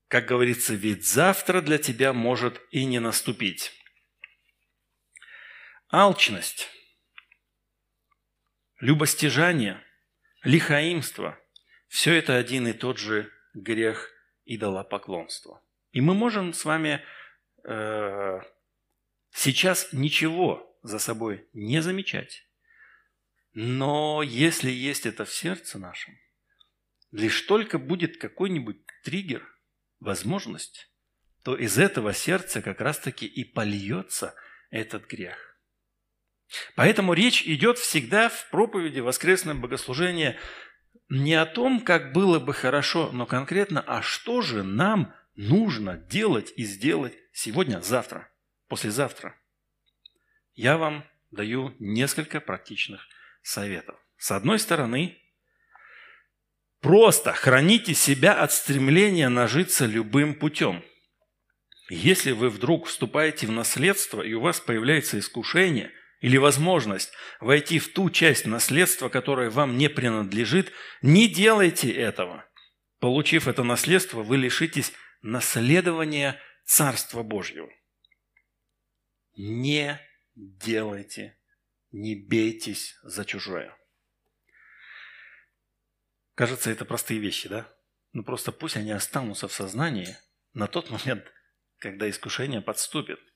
Как 0.07 0.25
говорится, 0.25 0.73
ведь 0.73 1.05
завтра 1.05 1.61
для 1.61 1.77
тебя 1.77 2.13
может 2.13 2.61
и 2.71 2.85
не 2.85 2.99
наступить. 2.99 3.73
Алчность 5.89 6.69
любостяжание, 8.79 9.83
лихаимство– 10.47 11.37
все 11.87 12.13
это 12.13 12.37
один 12.37 12.67
и 12.67 12.73
тот 12.73 12.97
же 12.97 13.31
грех 13.53 14.09
идолопоклонства. 14.45 15.61
И 15.91 15.99
мы 15.99 16.13
можем 16.13 16.53
с 16.53 16.63
вами 16.63 17.03
э, 17.63 18.39
сейчас 19.31 19.91
ничего 19.91 20.79
за 20.83 20.99
собой 20.99 21.47
не 21.53 21.81
замечать. 21.81 22.47
Но 23.53 24.21
если 24.23 24.71
есть 24.71 25.05
это 25.05 25.25
в 25.25 25.33
сердце 25.33 25.79
нашем, 25.79 26.17
лишь 27.11 27.41
только 27.41 27.77
будет 27.77 28.17
какой-нибудь 28.17 28.77
триггер, 29.03 29.45
возможность, 29.99 30.89
то 31.43 31.57
из 31.57 31.77
этого 31.77 32.13
сердца 32.13 32.61
как 32.61 32.79
раз-таки 32.79 33.25
и 33.25 33.43
польется 33.43 34.33
этот 34.69 35.07
грех. 35.07 35.46
Поэтому 36.75 37.13
речь 37.13 37.43
идет 37.43 37.77
всегда 37.77 38.29
в 38.29 38.49
проповеди 38.49 38.99
воскресном 38.99 39.61
богослужении 39.61 40.37
не 41.09 41.35
о 41.35 41.45
том, 41.45 41.81
как 41.81 42.13
было 42.13 42.39
бы 42.39 42.53
хорошо, 42.53 43.11
но 43.11 43.25
конкретно, 43.25 43.81
а 43.81 44.01
что 44.01 44.41
же 44.41 44.63
нам 44.63 45.13
нужно 45.35 45.97
делать 45.97 46.53
и 46.55 46.63
сделать 46.63 47.13
сегодня, 47.31 47.81
завтра, 47.81 48.29
послезавтра. 48.67 49.35
Я 50.53 50.77
вам 50.77 51.05
даю 51.31 51.75
несколько 51.79 52.41
практичных 52.41 53.07
советов. 53.41 53.95
С 54.17 54.31
одной 54.31 54.59
стороны, 54.59 55.17
просто 56.81 57.33
храните 57.33 57.93
себя 57.93 58.33
от 58.41 58.51
стремления 58.51 59.29
нажиться 59.29 59.85
любым 59.85 60.33
путем. 60.33 60.83
Если 61.89 62.31
вы 62.31 62.49
вдруг 62.49 62.87
вступаете 62.87 63.47
в 63.47 63.51
наследство, 63.51 64.21
и 64.21 64.33
у 64.33 64.41
вас 64.41 64.59
появляется 64.59 65.19
искушение– 65.19 65.91
или 66.19 66.37
возможность 66.37 67.11
войти 67.39 67.79
в 67.79 67.93
ту 67.93 68.09
часть 68.09 68.45
наследства, 68.45 69.09
которая 69.09 69.49
вам 69.49 69.77
не 69.77 69.89
принадлежит, 69.89 70.71
не 71.01 71.27
делайте 71.27 71.91
этого. 71.91 72.45
Получив 72.99 73.47
это 73.47 73.63
наследство, 73.63 74.23
вы 74.23 74.37
лишитесь 74.37 74.93
наследования 75.21 76.39
Царства 76.65 77.23
Божьего. 77.23 77.69
Не 79.35 80.01
делайте, 80.35 81.37
не 81.91 82.15
бейтесь 82.15 82.97
за 83.03 83.23
чужое. 83.23 83.77
Кажется, 86.33 86.71
это 86.71 86.85
простые 86.85 87.19
вещи, 87.19 87.47
да? 87.47 87.71
Ну 88.13 88.23
просто 88.23 88.51
пусть 88.51 88.77
они 88.77 88.91
останутся 88.91 89.47
в 89.47 89.53
сознании 89.53 90.17
на 90.53 90.67
тот 90.67 90.89
момент, 90.89 91.25
когда 91.77 92.09
искушение 92.09 92.61
подступит– 92.61 93.19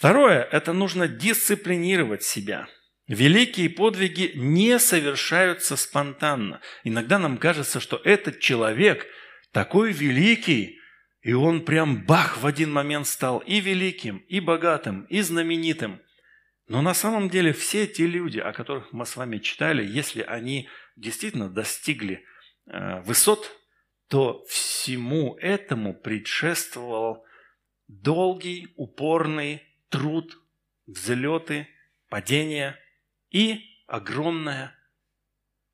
Второе– 0.00 0.44
это 0.50 0.72
нужно 0.72 1.08
дисциплинировать 1.08 2.22
себя. 2.22 2.68
Великие 3.06 3.68
подвиги 3.68 4.32
не 4.34 4.78
совершаются 4.78 5.76
спонтанно. 5.76 6.62
Иногда 6.84 7.18
нам 7.18 7.36
кажется, 7.36 7.80
что 7.80 8.00
этот 8.02 8.40
человек 8.40 9.06
такой 9.52 9.92
великий, 9.92 10.78
и 11.20 11.34
он 11.34 11.66
прям 11.66 12.06
бах 12.06 12.38
в 12.38 12.46
один 12.46 12.72
момент 12.72 13.08
стал 13.08 13.40
и 13.40 13.60
великим, 13.60 14.24
и 14.26 14.40
богатым, 14.40 15.04
и 15.10 15.20
знаменитым. 15.20 16.00
Но 16.66 16.80
на 16.80 16.94
самом 16.94 17.28
деле 17.28 17.52
все 17.52 17.86
те 17.86 18.06
люди, 18.06 18.38
о 18.38 18.54
которых 18.54 18.94
мы 18.94 19.04
с 19.04 19.16
вами 19.16 19.36
читали, 19.36 19.86
если 19.86 20.22
они 20.22 20.70
действительно 20.96 21.50
достигли 21.50 22.24
э, 22.72 23.02
высот, 23.02 23.52
то 24.08 24.46
всему 24.48 25.36
этому 25.36 25.92
предшествовал 25.92 27.22
долгий, 27.86 28.68
упорный 28.76 29.66
труд, 29.90 30.38
взлеты, 30.86 31.68
падения 32.08 32.78
и 33.30 33.64
огромное 33.86 34.74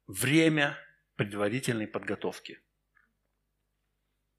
время 0.07 0.79
предварительной 1.17 1.87
подготовки. 1.87 2.61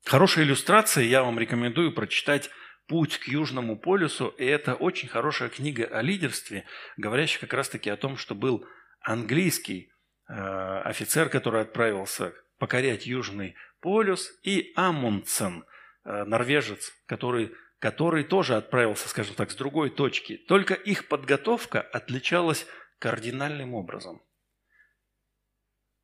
Хорошая 0.05 0.45
иллюстрация, 0.45 1.03
я 1.03 1.23
вам 1.23 1.37
рекомендую 1.39 1.93
прочитать 1.93 2.49
«Путь 2.87 3.17
к 3.17 3.27
Южному 3.27 3.77
полюсу», 3.77 4.27
и 4.37 4.45
это 4.45 4.75
очень 4.75 5.09
хорошая 5.09 5.49
книга 5.49 5.85
о 5.85 6.01
лидерстве, 6.01 6.65
говорящая 6.95 7.41
как 7.41 7.53
раз-таки 7.53 7.89
о 7.89 7.97
том, 7.97 8.15
что 8.15 8.33
был 8.33 8.65
английский 9.01 9.91
э, 10.29 10.33
офицер, 10.33 11.27
который 11.27 11.61
отправился 11.61 12.33
покорять 12.57 13.05
Южный 13.05 13.55
полюс, 13.81 14.31
и 14.43 14.71
Амундсен, 14.77 15.65
э, 16.05 16.23
норвежец, 16.23 16.93
который, 17.05 17.53
который 17.79 18.23
тоже 18.23 18.55
отправился, 18.55 19.07
скажем 19.07 19.35
так, 19.35 19.51
с 19.51 19.55
другой 19.55 19.89
точки. 19.89 20.37
Только 20.37 20.73
их 20.73 21.07
подготовка 21.07 21.81
отличалась 21.81 22.65
кардинальным 22.99 23.73
образом. 23.73 24.21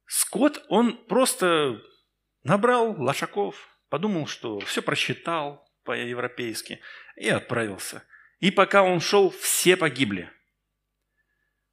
Скотт, 0.05 0.63
он 0.69 0.97
просто 1.05 1.81
набрал 2.43 3.01
лошаков, 3.01 3.67
подумал, 3.89 4.27
что 4.27 4.59
все 4.59 4.81
просчитал 4.81 5.67
по-европейски 5.83 6.81
и 7.15 7.29
отправился. 7.29 8.03
И 8.39 8.51
пока 8.51 8.83
он 8.83 8.99
шел, 8.99 9.29
все 9.31 9.75
погибли. 9.75 10.29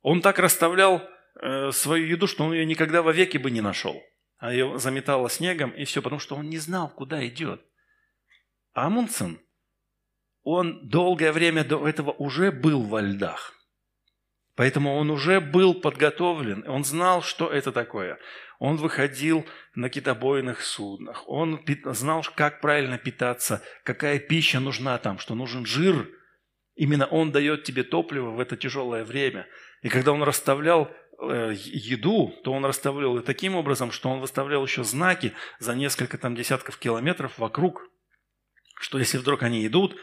Он 0.03 0.23
так 0.23 0.39
расставлял 0.39 1.03
э, 1.43 1.73
свою 1.73 2.07
еду, 2.07 2.27
что 2.27 2.45
он 2.45 2.53
ее 2.53 2.65
никогда 2.65 3.03
вовеки 3.03 3.37
бы 3.37 3.51
не 3.51 3.61
нашел. 3.61 4.03
А 4.39 4.53
ее 4.53 4.79
заметало 4.79 5.29
снегом 5.29 5.71
и 5.73 5.85
все, 5.85 6.01
потому 6.01 6.21
что 6.21 6.37
он 6.37 6.49
не 6.49 6.59
знал, 6.59 6.89
куда 6.89 7.27
идет. 7.27 7.63
Амундсен, 8.73 9.39
он 10.43 10.89
долгое 10.89 11.33
время 11.33 11.65
до 11.65 11.87
этого 11.87 12.13
уже 12.13 12.51
был 12.51 12.83
во 12.83 13.01
льдах. 13.01 13.55
Поэтому 14.57 14.97
он 14.97 15.11
уже 15.11 15.41
был 15.41 15.75
подготовлен, 15.75 16.65
он 16.69 16.85
знал, 16.85 17.23
что 17.23 17.51
это 17.51 17.73
такое. 17.73 18.19
Он 18.59 18.77
выходил 18.77 19.47
на 19.75 19.89
китобойных 19.89 20.61
суднах, 20.61 21.27
он 21.27 21.65
знал, 21.85 22.23
как 22.35 22.61
правильно 22.61 22.99
питаться, 22.99 23.63
какая 23.85 24.19
пища 24.19 24.61
нужна 24.61 24.99
там, 24.99 25.19
что 25.19 25.35
нужен 25.35 25.65
жир. 25.65 26.11
Именно 26.75 27.07
он 27.07 27.33
дает 27.33 27.65
тебе 27.65 27.85
топливо 27.85 28.31
в 28.31 28.41
это 28.41 28.57
тяжелое 28.57 29.05
время. 29.05 29.47
И 29.83 29.89
когда 29.89 30.13
он 30.13 30.23
расставлял 30.23 30.91
э, 31.21 31.55
еду, 31.55 32.35
то 32.45 32.53
он 32.53 32.65
расставлял 32.65 33.17
и 33.17 33.25
таким 33.25 33.55
образом, 33.55 33.91
что 33.91 34.11
он 34.11 34.21
выставлял 34.21 34.63
еще 34.63 34.85
знаки 34.85 35.33
за 35.59 35.75
несколько 35.75 36.19
там 36.19 36.35
десятков 36.35 36.77
километров 36.77 37.39
вокруг, 37.39 37.89
что 38.79 38.99
если 38.99 39.17
вдруг 39.19 39.43
они 39.43 39.67
идут, 39.67 39.97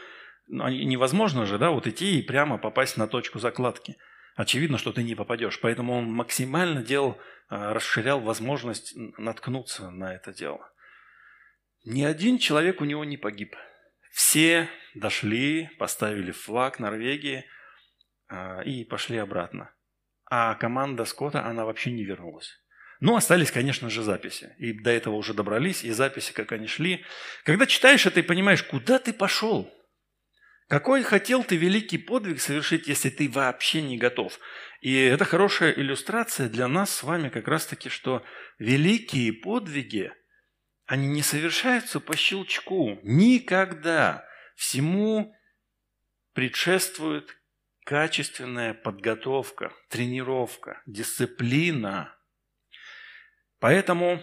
невозможно 0.48 1.46
же, 1.46 1.58
да, 1.58 1.70
вот 1.70 1.86
идти 1.86 2.18
и 2.18 2.22
прямо 2.22 2.58
попасть 2.58 2.96
на 2.96 3.06
точку 3.06 3.38
закладки– 3.38 3.96
очевидно, 4.38 4.78
что 4.78 4.92
ты 4.92 5.02
не 5.02 5.14
попадешь. 5.14 5.60
Поэтому 5.60 5.94
он 5.94 6.10
максимально 6.10 6.82
делал, 6.82 7.18
расширял 7.48 8.20
возможность 8.20 8.94
наткнуться 9.18 9.90
на 9.90 10.14
это 10.14 10.32
дело. 10.32 10.72
Ни 11.84 12.04
один 12.04 12.38
человек 12.38 12.80
у 12.80 12.84
него 12.84 13.04
не 13.04 13.16
погиб. 13.16 13.56
Все 14.12 14.68
дошли, 14.94 15.68
поставили 15.78 16.30
флаг 16.30 16.78
Норвегии 16.78 17.44
а, 18.28 18.62
и 18.62 18.84
пошли 18.84 19.18
обратно. 19.18 19.70
А 20.30 20.54
команда 20.54 21.04
Скотта, 21.04 21.44
она 21.44 21.64
вообще 21.64 21.90
не 21.90 22.04
вернулась. 22.04 22.60
Но 23.00 23.16
остались, 23.16 23.50
конечно 23.50 23.90
же, 23.90 24.02
записи. 24.02 24.54
И 24.58 24.72
до 24.72 24.90
этого 24.90 25.14
уже 25.14 25.34
добрались, 25.34 25.84
и 25.84 25.90
записи, 25.90 26.32
как 26.32 26.52
они 26.52 26.66
шли. 26.66 27.04
Когда 27.44 27.66
читаешь 27.66 28.06
это 28.06 28.20
и 28.20 28.24
понимаешь, 28.24 28.62
куда 28.62 28.98
ты 28.98 29.12
пошел– 29.12 29.72
какой 30.68 31.02
хотел 31.02 31.44
ты 31.44 31.56
великий 31.56 31.96
подвиг 31.96 32.42
совершить, 32.42 32.88
если 32.88 33.08
ты 33.08 33.28
вообще 33.28 33.80
не 33.80 33.96
готов? 33.96 34.38
И 34.82 34.94
это 34.94 35.24
хорошая 35.24 35.72
иллюстрация 35.72 36.50
для 36.50 36.68
нас 36.68 36.90
с 36.90 37.02
вами 37.02 37.30
как 37.30 37.48
раз-таки, 37.48 37.88
что 37.88 38.22
великие 38.58 39.32
подвиги, 39.32 40.12
они 40.84 41.08
не 41.08 41.22
совершаются 41.22 42.00
по 42.00 42.14
щелчку. 42.16 42.98
Никогда. 43.02 44.26
Всему 44.56 45.34
предшествует 46.34 47.34
качественная 47.84 48.74
подготовка, 48.74 49.72
тренировка, 49.88 50.82
дисциплина. 50.84 52.14
Поэтому 53.58 54.22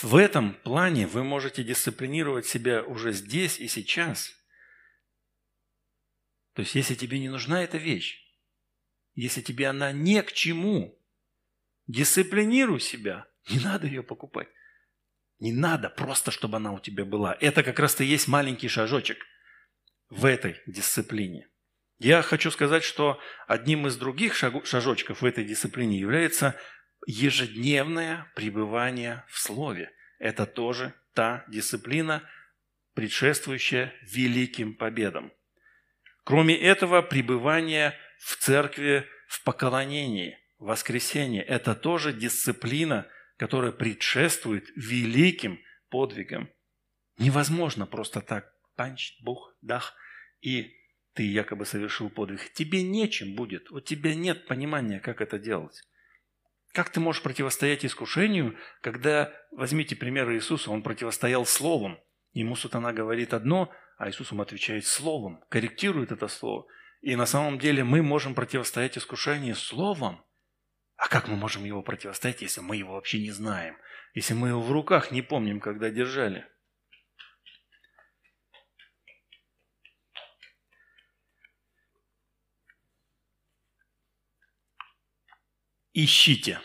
в 0.00 0.16
этом 0.16 0.54
плане 0.54 1.06
вы 1.06 1.24
можете 1.24 1.62
дисциплинировать 1.62 2.46
себя 2.46 2.82
уже 2.82 3.12
здесь 3.12 3.60
и 3.60 3.68
сейчас– 3.68 4.34
то 6.60 6.62
есть, 6.62 6.74
если 6.74 6.94
тебе 6.94 7.18
не 7.18 7.30
нужна 7.30 7.64
эта 7.64 7.78
вещь, 7.78 8.22
если 9.14 9.40
тебе 9.40 9.68
она 9.68 9.92
не 9.92 10.22
к 10.22 10.30
чему, 10.30 11.02
дисциплинируй 11.86 12.80
себя. 12.80 13.26
Не 13.48 13.60
надо 13.60 13.86
ее 13.86 14.02
покупать. 14.02 14.48
Не 15.38 15.54
надо 15.54 15.88
просто, 15.88 16.30
чтобы 16.30 16.58
она 16.58 16.72
у 16.72 16.78
тебя 16.78 17.06
была. 17.06 17.34
Это 17.40 17.62
как 17.62 17.78
раз-то 17.78 18.04
есть 18.04 18.28
маленький 18.28 18.68
шажочек 18.68 19.24
в 20.10 20.26
этой 20.26 20.60
дисциплине. 20.66 21.48
Я 21.98 22.20
хочу 22.20 22.50
сказать, 22.50 22.84
что 22.84 23.18
одним 23.46 23.86
из 23.86 23.96
других 23.96 24.34
шажочков 24.34 25.22
в 25.22 25.24
этой 25.24 25.46
дисциплине 25.46 25.98
является 25.98 26.60
ежедневное 27.06 28.30
пребывание 28.36 29.24
в 29.28 29.38
Слове. 29.38 29.94
Это 30.18 30.44
тоже 30.44 30.92
та 31.14 31.42
дисциплина, 31.48 32.22
предшествующая 32.92 33.94
великим 34.02 34.74
победам. 34.74 35.32
Кроме 36.30 36.54
этого, 36.54 37.02
пребывание 37.02 37.92
в 38.20 38.36
церкви 38.36 39.04
в 39.26 39.42
поклонении, 39.42 40.38
в 40.60 40.66
воскресенье– 40.66 41.42
это 41.56 41.74
тоже 41.74 42.12
дисциплина, 42.12 43.08
которая 43.36 43.72
предшествует 43.72 44.68
великим 44.76 45.58
подвигам. 45.88 46.48
Невозможно 47.18 47.84
просто 47.84 48.20
так 48.20 48.54
панч, 48.76 49.20
бух, 49.22 49.56
дах, 49.60 49.96
и 50.40 50.72
ты 51.14 51.24
якобы 51.24 51.66
совершил 51.66 52.10
подвиг. 52.10 52.52
Тебе 52.52 52.84
нечем 52.84 53.34
будет, 53.34 53.68
у 53.72 53.80
тебя 53.80 54.14
нет 54.14 54.46
понимания, 54.46 55.00
как 55.00 55.20
это 55.22 55.36
делать. 55.36 55.82
Как 56.72 56.90
ты 56.90 57.00
можешь 57.00 57.24
противостоять 57.24 57.84
искушению, 57.84 58.56
когда, 58.82 59.34
возьмите 59.50 59.96
пример 59.96 60.30
Иисуса, 60.30 60.70
он 60.70 60.84
противостоял 60.84 61.44
словом. 61.44 61.98
Ему 62.34 62.54
сатана 62.54 62.92
говорит 62.92 63.34
одно, 63.34 63.72
а 64.00 64.08
Иисус 64.08 64.32
ему 64.32 64.40
отвечает 64.40 64.86
словом, 64.86 65.44
корректирует 65.50 66.10
это 66.10 66.26
слово. 66.26 66.66
И 67.02 67.16
на 67.16 67.26
самом 67.26 67.58
деле 67.58 67.84
мы 67.84 68.02
можем 68.02 68.34
противостоять 68.34 68.96
искушению 68.96 69.54
словом. 69.54 70.24
А 70.96 71.06
как 71.06 71.28
мы 71.28 71.36
можем 71.36 71.66
его 71.66 71.82
противостоять, 71.82 72.40
если 72.40 72.62
мы 72.62 72.76
его 72.76 72.94
вообще 72.94 73.20
не 73.20 73.30
знаем? 73.30 73.76
Если 74.14 74.32
мы 74.32 74.48
его 74.48 74.62
в 74.62 74.72
руках 74.72 75.10
не 75.10 75.20
помним, 75.20 75.60
когда 75.60 75.90
держали? 75.90 76.46
Ищите. 85.92 86.62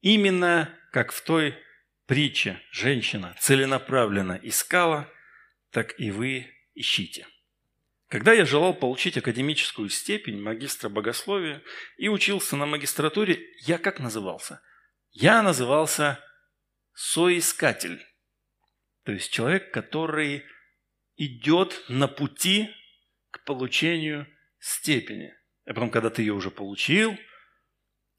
Именно 0.00 0.74
как 0.92 1.12
в 1.12 1.22
той 1.22 1.62
притче 2.06 2.58
женщина 2.70 3.36
целенаправленно 3.38 4.40
искала– 4.42 5.12
так 5.72 5.98
и 5.98 6.10
вы 6.10 6.46
ищите. 6.74 7.26
Когда 8.08 8.34
я 8.34 8.44
желал 8.44 8.74
получить 8.74 9.16
академическую 9.16 9.88
степень 9.88 10.40
магистра 10.40 10.90
богословия 10.90 11.62
и 11.96 12.08
учился 12.08 12.56
на 12.56 12.66
магистратуре, 12.66 13.40
я 13.60 13.78
как 13.78 13.98
назывался? 13.98 14.60
Я 15.10 15.42
назывался 15.42 16.22
соискатель. 16.92 18.04
То 19.04 19.12
есть 19.12 19.32
человек, 19.32 19.72
который 19.72 20.44
идет 21.16 21.82
на 21.88 22.06
пути 22.06 22.68
к 23.30 23.42
получению 23.44 24.26
степени. 24.58 25.34
А 25.64 25.72
потом, 25.72 25.90
когда 25.90 26.10
ты 26.10 26.20
ее 26.20 26.34
уже 26.34 26.50
получил, 26.50 27.16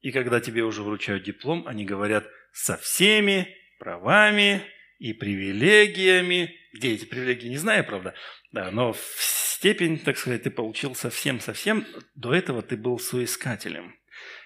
и 0.00 0.10
когда 0.10 0.40
тебе 0.40 0.64
уже 0.64 0.82
вручают 0.82 1.22
диплом, 1.22 1.68
они 1.68 1.84
говорят 1.84 2.26
со 2.52 2.76
всеми 2.76 3.56
правами 3.78 4.62
и 4.98 5.12
привилегиями 5.12 6.63
где 6.74 6.92
эти 6.92 7.04
привилегии, 7.04 7.48
не 7.48 7.56
знаю, 7.56 7.84
правда, 7.84 8.14
да, 8.50 8.70
но 8.70 8.92
в 8.92 9.00
степень, 9.18 9.98
так 9.98 10.18
сказать, 10.18 10.42
ты 10.42 10.50
получил 10.50 10.94
совсем-совсем, 10.94 11.86
до 12.14 12.34
этого 12.34 12.62
ты 12.62 12.76
был 12.76 12.98
соискателем. 12.98 13.96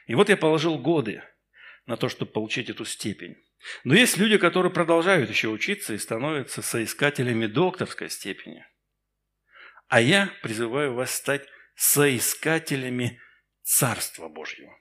И 0.07 0.15
вот 0.15 0.29
я 0.29 0.37
положил 0.37 0.79
годы 0.79 1.23
на 1.87 1.97
то, 1.97 2.09
чтобы 2.09 2.31
получить 2.31 2.69
эту 2.69 2.85
степень. 2.85 3.37
Но 3.83 3.95
есть 3.95 4.19
люди, 4.19 4.37
которые 4.37 4.73
продолжают 4.73 5.31
еще 5.31 5.49
учиться 5.49 5.95
и 5.95 5.99
становятся 5.99 6.63
соискателями 6.63 7.47
докторской 7.47 8.11
степени. 8.11 8.65
А 9.89 10.01
я 10.01 10.31
призываю 10.43 10.95
вас 10.95 11.11
стать 11.11 11.47
соискателями 11.75 13.21
Царства 13.63 14.29
Божьего. 14.29 14.73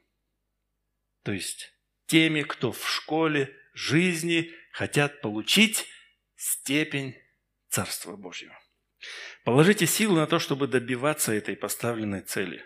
То 1.23 1.31
есть 1.31 1.73
теми, 2.07 2.41
кто 2.41 2.71
в 2.71 2.89
школе 2.89 3.55
жизни 3.73 4.51
хотят 4.71 5.21
получить 5.21 5.87
степень 6.35 7.15
Царства 7.77 8.15
Божьего. 8.15 8.59
Положите 9.43 9.85
силы 9.85 10.15
на 10.15 10.25
то, 10.25 10.39
чтобы 10.39 10.67
добиваться 10.67 11.31
этой 11.31 11.55
поставленной 11.55 12.21
цели. 12.21 12.65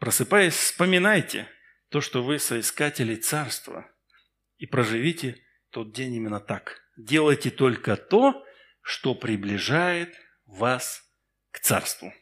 Просыпаясь, 0.00 0.54
вспоминайте 0.54 1.48
то, 1.88 2.00
что 2.00 2.24
вы 2.24 2.40
соискатели 2.40 3.14
Царства, 3.14 3.88
и 4.56 4.66
проживите 4.66 5.40
тот 5.70 5.92
день 5.92 6.14
именно 6.14 6.40
так. 6.40 6.82
Делайте 6.96 7.52
только 7.52 7.96
то, 7.96 8.44
что 8.80 9.14
приближает 9.14 10.12
вас 10.46 11.08
к 11.52 11.60
Царству. 11.60 12.12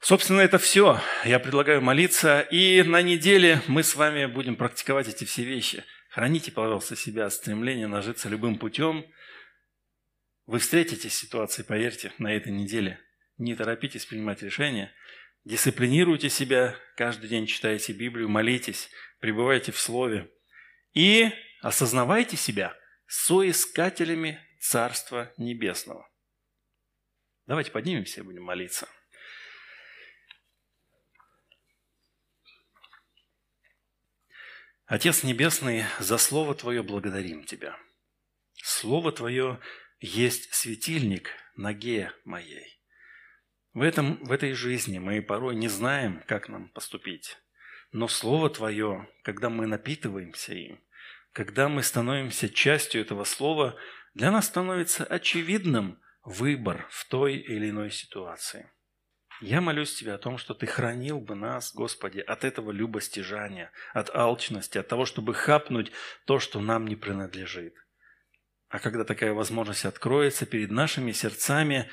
Собственно, 0.00 0.40
это 0.40 0.56
все. 0.56 1.02
Я 1.26 1.38
предлагаю 1.38 1.82
молиться, 1.82 2.40
и 2.40 2.82
на 2.82 3.02
неделе 3.02 3.60
мы 3.66 3.82
с 3.82 3.94
вами 3.94 4.24
будем 4.24 4.56
практиковать 4.56 5.08
эти 5.08 5.24
все 5.24 5.44
вещи. 5.44 5.84
Храните, 6.08 6.50
пожалуйста, 6.50 6.96
себя 6.96 7.26
от 7.26 7.32
стремления 7.32 7.86
нажиться 7.86 8.28
любым 8.28 8.58
путем. 8.58 9.04
Вы 10.46 10.58
встретитесь 10.58 11.14
с 11.14 11.20
ситуацией, 11.20 11.66
поверьте, 11.66 12.12
на 12.18 12.34
этой 12.34 12.50
неделе. 12.50 13.00
Не 13.36 13.54
торопитесь 13.54 14.06
принимать 14.06 14.42
решения. 14.42 14.92
Дисциплинируйте 15.44 16.30
себя, 16.30 16.76
каждый 16.96 17.28
день 17.28 17.46
читайте 17.46 17.92
Библию, 17.92 18.28
молитесь, 18.28 18.90
пребывайте 19.20 19.70
в 19.70 19.78
Слове. 19.78 20.30
И 20.94 21.30
осознавайте 21.60 22.36
себя 22.36 22.74
соискателями 23.06 24.40
Царства 24.60 25.32
Небесного. 25.36 26.08
Давайте 27.46 27.70
поднимемся 27.70 28.20
и 28.20 28.24
будем 28.24 28.42
молиться. 28.42 28.88
Отец 34.88 35.22
Небесный, 35.22 35.84
за 35.98 36.16
Слово 36.16 36.54
Твое 36.54 36.82
благодарим 36.82 37.44
Тебя. 37.44 37.76
Слово 38.54 39.12
Твое 39.12 39.60
есть 40.00 40.54
светильник 40.54 41.28
ноге 41.56 42.10
моей. 42.24 42.80
В, 43.74 43.82
этом, 43.82 44.16
в 44.24 44.32
этой 44.32 44.54
жизни 44.54 44.98
мы 44.98 45.20
порой 45.20 45.56
не 45.56 45.68
знаем, 45.68 46.24
как 46.26 46.48
нам 46.48 46.70
поступить. 46.70 47.36
Но 47.92 48.08
Слово 48.08 48.48
Твое, 48.48 49.06
когда 49.24 49.50
мы 49.50 49.66
напитываемся 49.66 50.54
им, 50.54 50.82
когда 51.32 51.68
мы 51.68 51.82
становимся 51.82 52.48
частью 52.48 53.02
этого 53.02 53.24
Слова, 53.24 53.76
для 54.14 54.30
нас 54.30 54.46
становится 54.46 55.04
очевидным 55.04 56.00
выбор 56.24 56.86
в 56.88 57.06
той 57.08 57.36
или 57.36 57.68
иной 57.68 57.90
ситуации– 57.90 58.70
я 59.40 59.60
молюсь 59.60 59.94
Тебе 59.94 60.14
о 60.14 60.18
том, 60.18 60.38
что 60.38 60.54
Ты 60.54 60.66
хранил 60.66 61.20
бы 61.20 61.34
нас, 61.34 61.72
Господи, 61.74 62.20
от 62.20 62.44
этого 62.44 62.70
любостяжания, 62.70 63.70
от 63.92 64.14
алчности, 64.14 64.78
от 64.78 64.88
того, 64.88 65.04
чтобы 65.04 65.34
хапнуть 65.34 65.92
то, 66.24 66.38
что 66.38 66.60
нам 66.60 66.86
не 66.86 66.96
принадлежит. 66.96 67.74
А 68.68 68.78
когда 68.78 69.04
такая 69.04 69.32
возможность 69.32 69.84
откроется 69.84 70.44
перед 70.44 70.70
нашими 70.70 71.12
сердцами, 71.12 71.90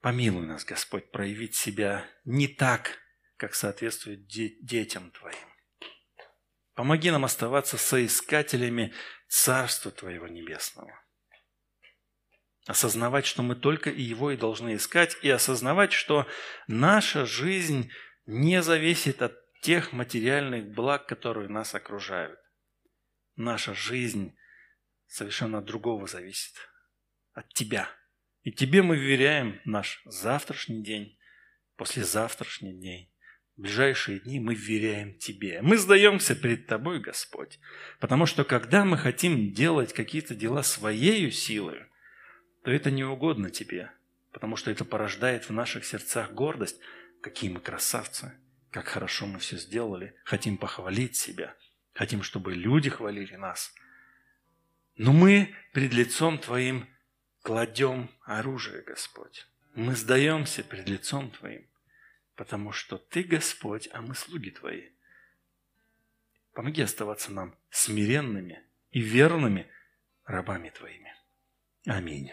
помилуй 0.00 0.46
нас, 0.46 0.64
Господь, 0.64 1.10
проявить 1.10 1.56
себя 1.56 2.06
не 2.24 2.46
так, 2.46 2.98
как 3.36 3.54
соответствует 3.54 4.26
де- 4.26 4.56
детям 4.60 5.10
Твоим. 5.10 5.48
Помоги 6.74 7.10
нам 7.10 7.24
оставаться 7.24 7.76
соискателями 7.78 8.94
Царства 9.28 9.90
Твоего 9.90 10.28
Небесного 10.28 11.00
осознавать, 12.70 13.26
что 13.26 13.42
мы 13.42 13.56
только 13.56 13.90
Его 13.90 14.30
и 14.30 14.36
должны 14.36 14.76
искать, 14.76 15.16
и 15.22 15.28
осознавать, 15.28 15.92
что 15.92 16.28
наша 16.68 17.26
жизнь 17.26 17.90
не 18.26 18.62
зависит 18.62 19.22
от 19.22 19.34
тех 19.60 19.92
материальных 19.92 20.72
благ, 20.72 21.06
которые 21.06 21.48
нас 21.48 21.74
окружают. 21.74 22.38
Наша 23.34 23.74
жизнь 23.74 24.36
совершенно 25.08 25.58
от 25.58 25.64
другого 25.64 26.06
зависит, 26.06 26.54
от 27.32 27.52
Тебя. 27.52 27.88
И 28.42 28.52
Тебе 28.52 28.82
мы 28.82 28.96
вверяем 28.96 29.60
наш 29.64 30.00
завтрашний 30.04 30.84
день, 30.84 31.18
послезавтрашний 31.76 32.78
день, 32.78 33.12
ближайшие 33.56 34.20
дни 34.20 34.38
мы 34.38 34.54
вверяем 34.54 35.18
Тебе. 35.18 35.60
Мы 35.60 35.76
сдаемся 35.76 36.36
перед 36.36 36.68
Тобой, 36.68 37.00
Господь, 37.00 37.58
потому 37.98 38.26
что 38.26 38.44
когда 38.44 38.84
мы 38.84 38.96
хотим 38.96 39.52
делать 39.52 39.92
какие-то 39.92 40.36
дела 40.36 40.62
своей 40.62 41.32
силой, 41.32 41.89
то 42.62 42.70
это 42.70 42.90
не 42.90 43.04
угодно 43.04 43.50
тебе, 43.50 43.90
потому 44.32 44.56
что 44.56 44.70
это 44.70 44.84
порождает 44.84 45.48
в 45.48 45.52
наших 45.52 45.84
сердцах 45.84 46.32
гордость. 46.32 46.80
Какие 47.20 47.50
мы 47.50 47.60
красавцы, 47.60 48.32
как 48.70 48.86
хорошо 48.86 49.26
мы 49.26 49.38
все 49.38 49.56
сделали, 49.56 50.14
хотим 50.24 50.56
похвалить 50.56 51.16
себя, 51.16 51.54
хотим, 51.92 52.22
чтобы 52.22 52.54
люди 52.54 52.88
хвалили 52.88 53.36
нас. 53.36 53.74
Но 54.96 55.12
мы 55.12 55.54
пред 55.72 55.92
лицом 55.92 56.38
Твоим 56.38 56.88
кладем 57.42 58.10
оружие, 58.22 58.82
Господь. 58.82 59.46
Мы 59.74 59.96
сдаемся 59.96 60.64
пред 60.64 60.88
лицом 60.88 61.30
Твоим, 61.30 61.66
потому 62.36 62.72
что 62.72 62.98
Ты 62.98 63.22
Господь, 63.22 63.88
а 63.92 64.02
мы 64.02 64.14
слуги 64.14 64.50
Твои. 64.50 64.90
Помоги 66.52 66.82
оставаться 66.82 67.32
нам 67.32 67.54
смиренными 67.70 68.62
и 68.90 69.00
верными 69.00 69.70
рабами 70.24 70.70
Твоими. 70.70 71.14
Аминь. 71.86 72.32